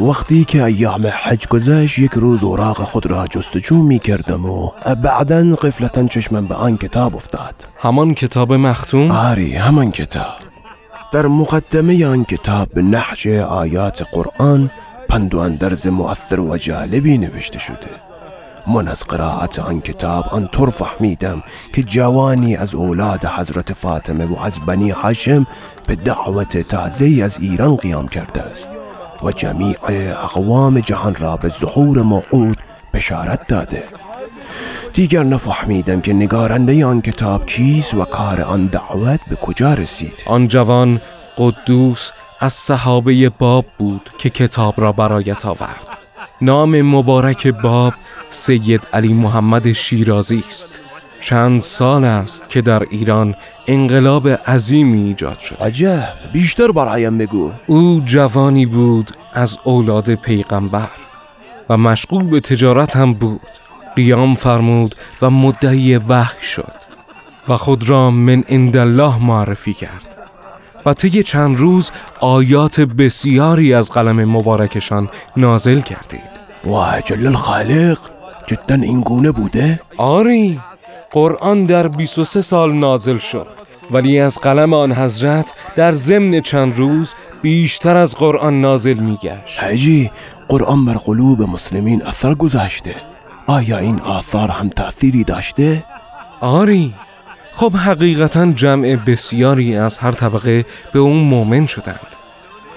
وقتی 0.07 0.45
که 0.45 0.63
ایام 0.63 1.07
حج 1.23 1.47
گذشت 1.47 1.99
یک 1.99 2.11
روز 2.11 2.43
اوراق 2.43 2.83
خود 2.83 3.05
را 3.05 3.27
جستجو 3.27 3.75
می 3.75 3.99
کردم 3.99 4.45
و 4.45 4.71
بعدا 5.03 5.55
قفلتا 5.55 6.07
چشمم 6.07 6.47
به 6.47 6.55
آن 6.55 6.77
کتاب 6.77 7.15
افتاد. 7.15 7.55
همان 7.77 8.13
کتاب 8.13 8.53
مختوم؟ 8.53 9.11
آری 9.11 9.55
همان 9.55 9.91
کتاب. 9.91 10.54
در 11.11 11.27
مقدمه 11.27 12.05
آن 12.05 12.23
کتاب 12.23 12.69
به 12.73 12.81
نحش 12.81 13.27
آیات 13.27 14.03
قرآن 14.11 14.71
پند 15.09 15.35
و 15.35 15.39
اندرز 15.39 15.87
مؤثر 15.87 16.39
و 16.39 16.57
جالبی 16.57 17.17
نوشته 17.17 17.59
شده. 17.59 17.89
من 18.67 18.87
از 18.87 19.03
قرائت 19.03 19.59
آن 19.59 19.81
کتاب 19.81 20.25
آنطور 20.31 20.69
فهمیدم 20.69 21.43
که 21.73 21.83
جوانی 21.83 22.55
از 22.55 22.75
اولاد 22.75 23.25
حضرت 23.25 23.73
فاطمه 23.73 24.25
و 24.25 24.39
از 24.39 24.59
بنی 24.67 24.89
هاشم 24.89 25.47
به 25.87 25.95
دعوت 25.95 26.57
تازه 26.57 27.21
از 27.23 27.37
ایران 27.39 27.75
قیام 27.75 28.07
کرده 28.07 28.41
است 28.41 28.69
و 29.23 29.31
جمیع 29.31 29.77
اقوام 30.23 30.79
جهان 30.79 31.15
را 31.15 31.37
به 31.37 31.49
ظهور 31.49 32.01
موعود 32.01 32.57
بشارت 32.93 33.47
داده. 33.47 33.83
دیگر 34.95 35.23
نفهمیدم 35.23 36.01
که 36.01 36.13
نگارنده 36.13 36.85
آن 36.85 37.01
کتاب 37.01 37.45
کیست 37.45 37.93
و 37.93 38.05
کار 38.05 38.41
آن 38.41 38.65
دعوت 38.65 39.19
به 39.29 39.35
کجا 39.35 39.73
رسید. 39.73 40.23
آن 40.25 40.47
جوان 40.47 41.01
قدوس 41.37 42.11
از 42.39 42.53
صحابه 42.53 43.29
باب 43.29 43.65
بود 43.77 44.09
که 44.17 44.29
کتاب 44.29 44.73
را 44.77 44.91
برایت 44.91 45.45
آورد. 45.45 45.97
نام 46.41 46.81
مبارک 46.81 47.47
باب 47.47 47.93
سید 48.31 48.81
علی 48.93 49.13
محمد 49.13 49.71
شیرازی 49.71 50.43
است. 50.47 50.73
چند 51.21 51.61
سال 51.61 52.03
است 52.03 52.49
که 52.49 52.61
در 52.61 52.83
ایران 52.89 53.35
انقلاب 53.67 54.27
عظیمی 54.27 55.07
ایجاد 55.07 55.39
شد. 55.39 55.57
عجب 55.61 56.13
بیشتر 56.33 56.71
برایم 56.71 57.17
بگو. 57.17 57.51
او 57.67 58.01
جوانی 58.05 58.65
بود 58.65 59.11
از 59.33 59.57
اولاد 59.63 60.15
پیغمبر 60.15 60.89
و 61.69 61.77
مشغول 61.77 62.23
به 62.23 62.39
تجارت 62.39 62.95
هم 62.95 63.13
بود. 63.13 63.41
قیام 63.95 64.35
فرمود 64.35 64.95
و 65.21 65.29
مدعی 65.29 65.97
وحی 65.97 66.43
شد 66.43 66.73
و 67.47 67.57
خود 67.57 67.89
را 67.89 68.11
من 68.11 68.43
الله 68.49 69.23
معرفی 69.23 69.73
کرد 69.73 70.15
و 70.85 70.93
طی 70.93 71.23
چند 71.23 71.57
روز 71.57 71.91
آیات 72.19 72.79
بسیاری 72.79 73.73
از 73.73 73.91
قلم 73.91 74.25
مبارکشان 74.25 75.09
نازل 75.37 75.79
کردید. 75.79 76.35
و 76.65 77.01
جل 77.05 77.27
الخالق 77.27 77.97
جدا 78.47 78.75
این 78.75 79.01
گونه 79.01 79.31
بوده؟ 79.31 79.79
آری 79.97 80.59
قرآن 81.11 81.65
در 81.65 81.87
23 81.87 82.41
سال 82.41 82.73
نازل 82.73 83.17
شد 83.17 83.47
ولی 83.91 84.19
از 84.19 84.39
قلم 84.39 84.73
آن 84.73 84.91
حضرت 84.91 85.53
در 85.75 85.93
ضمن 85.93 86.41
چند 86.41 86.77
روز 86.77 87.13
بیشتر 87.41 87.97
از 87.97 88.15
قرآن 88.15 88.61
نازل 88.61 88.93
میگشت. 88.93 89.63
حجی 89.63 90.11
قرآن 90.47 90.85
بر 90.85 90.93
قلوب 90.93 91.41
مسلمین 91.41 92.03
اثر 92.03 92.35
گذاشته. 92.35 93.14
آیا 93.47 93.77
این 93.77 94.01
آثار 94.01 94.51
هم 94.51 94.69
تأثیری 94.69 95.23
داشته؟ 95.23 95.83
آری. 96.41 96.93
خب 97.53 97.75
حقیقتا 97.75 98.51
جمع 98.51 98.95
بسیاری 98.95 99.77
از 99.77 99.97
هر 99.97 100.11
طبقه 100.11 100.65
به 100.93 100.99
اون 100.99 101.17
مؤمن 101.17 101.67
شدند. 101.67 102.07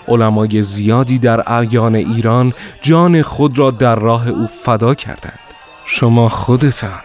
علمای 0.08 0.62
زیادی 0.62 1.18
در 1.18 1.52
اعیان 1.52 1.94
ایران 1.94 2.52
جان 2.82 3.22
خود 3.22 3.58
را 3.58 3.70
در 3.70 3.94
راه 3.94 4.28
او 4.28 4.46
فدا 4.64 4.94
کردند. 4.94 5.38
شما 5.86 6.28
خودتان 6.28 7.00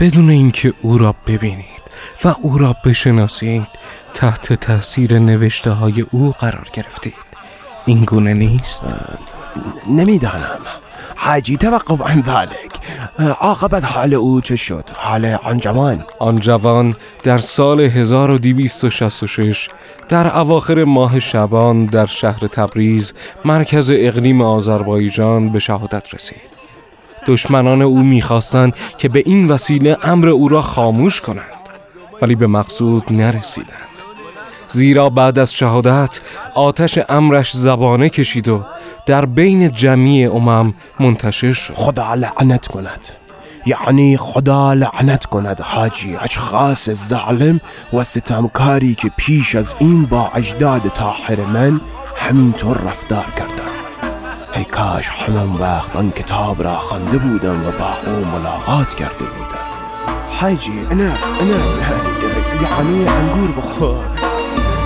بدون 0.00 0.30
اینکه 0.30 0.72
او 0.82 0.98
را 0.98 1.14
ببینید 1.26 1.84
و 2.24 2.34
او 2.40 2.58
را 2.58 2.76
بشناسید 2.84 3.66
تحت 4.14 4.52
تاثیر 4.52 5.18
نوشته 5.18 5.70
های 5.70 6.00
او 6.10 6.34
قرار 6.40 6.68
گرفتید. 6.72 7.14
این 7.86 8.04
گونه 8.04 8.34
نیست؟ 8.34 8.84
نمی‌دانم. 9.88 10.60
حاجی 11.16 11.56
توقف 11.56 12.02
عن 12.02 12.22
ذلك. 12.22 12.72
عاقبت 13.40 13.84
حال 13.84 14.14
او 14.14 14.40
چه 14.40 14.56
شد؟ 14.56 14.84
حال 14.94 15.24
آن 15.24 15.56
جوان. 15.56 16.04
آن 16.18 16.40
جوان 16.40 16.96
در 17.22 17.38
سال 17.38 17.80
1266 17.80 19.68
در 20.08 20.38
اواخر 20.38 20.84
ماه 20.84 21.20
شبان 21.20 21.86
در 21.86 22.06
شهر 22.06 22.46
تبریز 22.46 23.12
مرکز 23.44 23.90
اقلیم 23.94 24.42
آذربایجان 24.42 25.48
به 25.48 25.58
شهادت 25.58 26.14
رسید. 26.14 26.54
دشمنان 27.26 27.82
او 27.82 28.02
می‌خواستند 28.02 28.74
که 28.98 29.08
به 29.08 29.22
این 29.26 29.48
وسیله 29.48 29.98
امر 30.02 30.28
او 30.28 30.48
را 30.48 30.62
خاموش 30.62 31.20
کنند 31.20 31.44
ولی 32.22 32.34
به 32.34 32.46
مقصود 32.46 33.04
نرسیدند. 33.10 33.93
زیرا 34.74 35.10
بعد 35.10 35.38
از 35.38 35.52
شهادت 35.52 36.20
آتش 36.54 36.98
امرش 37.08 37.56
زبانه 37.56 38.08
کشید 38.08 38.48
و 38.48 38.64
در 39.06 39.26
بین 39.26 39.70
جمعی 39.72 40.26
امم 40.26 40.74
منتشر 41.00 41.52
شد. 41.52 41.74
خدا 41.74 42.14
لعنت 42.14 42.66
کند. 42.66 43.00
یعنی 43.66 44.16
خدا 44.16 44.72
لعنت 44.72 45.26
کند 45.26 45.60
حاجی 45.60 46.16
اشخاص 46.16 46.90
ظالم 46.90 47.60
و 47.92 48.04
ستمکاری 48.04 48.94
که 48.94 49.10
پیش 49.16 49.54
از 49.54 49.74
این 49.78 50.06
با 50.06 50.30
اجداد 50.34 50.88
طاهر 50.88 51.40
من 51.40 51.80
همینطور 52.16 52.78
رفتار 52.78 53.26
کردن 53.36 53.74
ای 54.54 54.64
کاش 54.64 55.08
همان 55.08 55.52
وقت 55.52 55.96
آن 55.96 56.10
کتاب 56.10 56.62
را 56.62 56.78
خوانده 56.78 57.18
بودم 57.18 57.66
و 57.66 57.72
با 57.72 58.12
او 58.12 58.24
ملاقات 58.24 58.94
کرده 58.94 59.24
بودم. 59.24 59.64
حاجی 60.40 60.86
انا 60.90 61.12
انا 61.40 61.56
یعنی 62.62 63.08
انگور 63.08 63.50
بخور. 63.56 64.33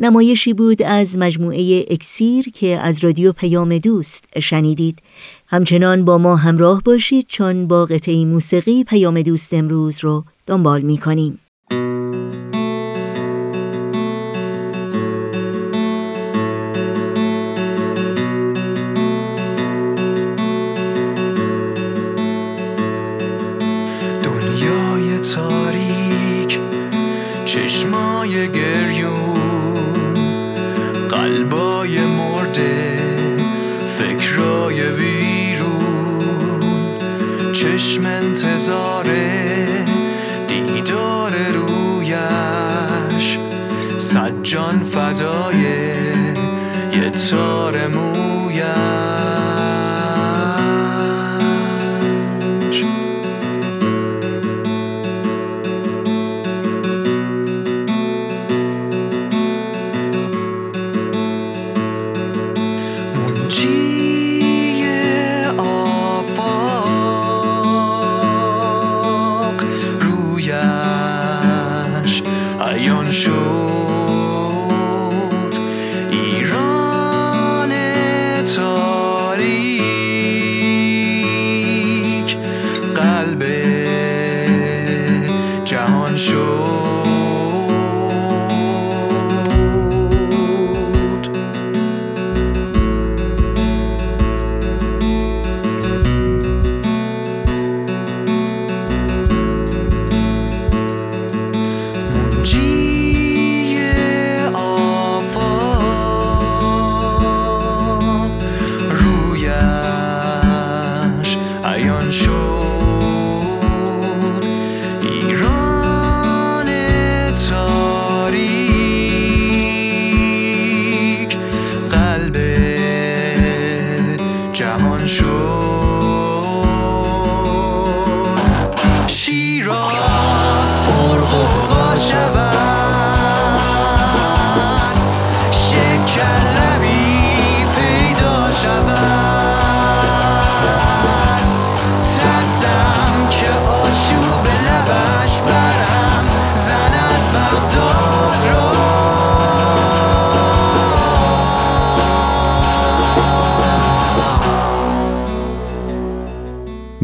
نمایشی 0.00 0.54
بود 0.54 0.82
از 0.82 1.18
مجموعه 1.18 1.84
اکسیر 1.90 2.50
که 2.50 2.78
از 2.78 3.04
رادیو 3.04 3.32
پیام 3.32 3.78
دوست 3.78 4.24
شنیدید 4.40 4.98
همچنان 5.46 6.04
با 6.04 6.18
ما 6.18 6.36
همراه 6.36 6.82
باشید 6.82 7.26
چون 7.28 7.66
با 7.66 7.84
قطعه 7.84 8.24
موسیقی 8.24 8.84
پیام 8.84 9.22
دوست 9.22 9.54
امروز 9.54 10.04
رو 10.04 10.24
دنبال 10.46 10.80
می 10.80 10.98
کنیم. 10.98 11.38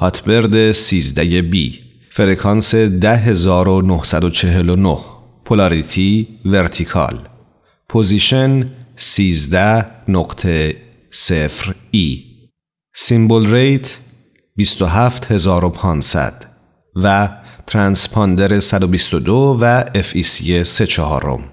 هاتبرد 0.00 0.72
13 0.72 1.42
B. 1.42 1.80
فرکانس 2.10 2.74
10949 2.74 4.98
polarity 5.44 6.28
vertical. 6.44 7.18
position 7.88 8.70
13 8.96 9.86
نقطه 10.08 10.76
صفر 11.10 11.74
E. 11.90 12.24
symbol 12.94 13.46
rate 13.46 13.98
27500 14.56 16.46
و 16.96 17.28
ترانسپاندر 17.66 18.60
122 18.60 19.58
و 19.60 19.84
FEC 19.84 20.62
3 20.62 20.86
چهارم. 20.86 21.52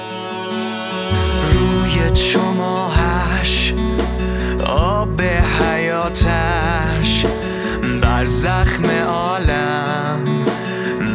زخم 8.41 8.89
عالم. 9.07 10.19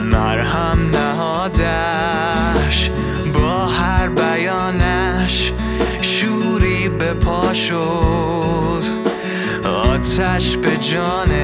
مرهم 0.05 0.91
نهادش 0.91 2.91
با 3.35 3.67
هر 3.67 4.09
بیانش 4.09 5.53
شوری 6.01 6.89
به 6.89 7.15
پا 7.15 7.55
شد. 7.55 8.83
آتش 9.65 10.57
به 10.57 10.77
جانه 10.77 11.36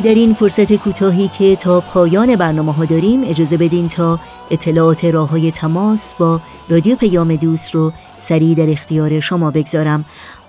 در 0.00 0.14
این 0.14 0.34
فرصت 0.34 0.72
کوتاهی 0.72 1.28
که 1.28 1.56
تا 1.56 1.80
پایان 1.80 2.36
برنامه 2.36 2.72
ها 2.72 2.84
داریم 2.84 3.24
اجازه 3.24 3.56
بدین 3.56 3.88
تا 3.88 4.20
اطلاعات 4.50 5.04
راه 5.04 5.30
های 5.30 5.50
تماس 5.50 6.14
با 6.14 6.40
رادیو 6.68 6.96
پیام 6.96 7.36
دوست 7.36 7.74
رو 7.74 7.92
سریع 8.18 8.54
در 8.54 8.70
اختیار 8.70 9.20
شما 9.20 9.50
بگذارم. 9.50 10.04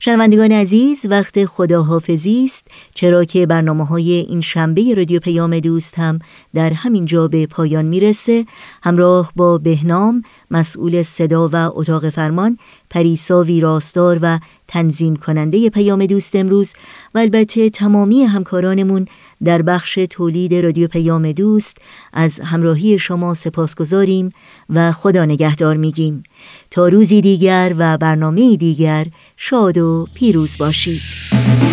شنوندگان 0.00 0.52
عزیز 0.52 1.06
وقت 1.10 1.44
خداحافظی 1.44 2.44
است. 2.44 2.66
چرا 2.94 3.24
که 3.24 3.46
برنامه 3.46 3.86
های 3.86 4.12
این 4.12 4.40
شنبه 4.40 4.94
رادیو 4.94 5.20
پیام 5.20 5.58
دوست 5.58 5.98
هم 5.98 6.18
در 6.54 6.72
همین 6.72 7.04
جا 7.04 7.28
به 7.28 7.46
پایان 7.46 7.84
می‌رسه. 7.84 8.46
همراه 8.82 9.32
با 9.36 9.58
بهنام 9.58 10.22
مسئول 10.50 11.02
صدا 11.02 11.50
و 11.52 11.56
اتاق 11.56 12.10
فرمان 12.10 12.58
پریسا 12.90 13.42
ویراستار 13.42 14.18
و 14.22 14.38
تنظیم 14.68 15.16
کننده 15.16 15.70
پیام 15.70 16.06
دوست 16.06 16.36
امروز 16.36 16.72
و 17.14 17.18
البته 17.18 17.70
تمامی 17.70 18.22
همکارانمون 18.22 19.06
در 19.44 19.62
بخش 19.62 19.98
تولید 20.10 20.54
رادیو 20.54 20.88
پیام 20.88 21.32
دوست 21.32 21.76
از 22.12 22.40
همراهی 22.40 22.98
شما 22.98 23.34
سپاس 23.34 23.74
گذاریم 23.74 24.30
و 24.70 24.92
خدا 24.92 25.24
نگهدار 25.24 25.76
میگیم. 25.76 26.22
تا 26.70 26.88
روزی 26.88 27.20
دیگر 27.20 27.74
و 27.78 27.98
برنامه 27.98 28.56
دیگر 28.56 29.06
شاد 29.36 29.78
و 29.78 30.06
پیروز 30.14 30.58
باشید. 30.58 31.65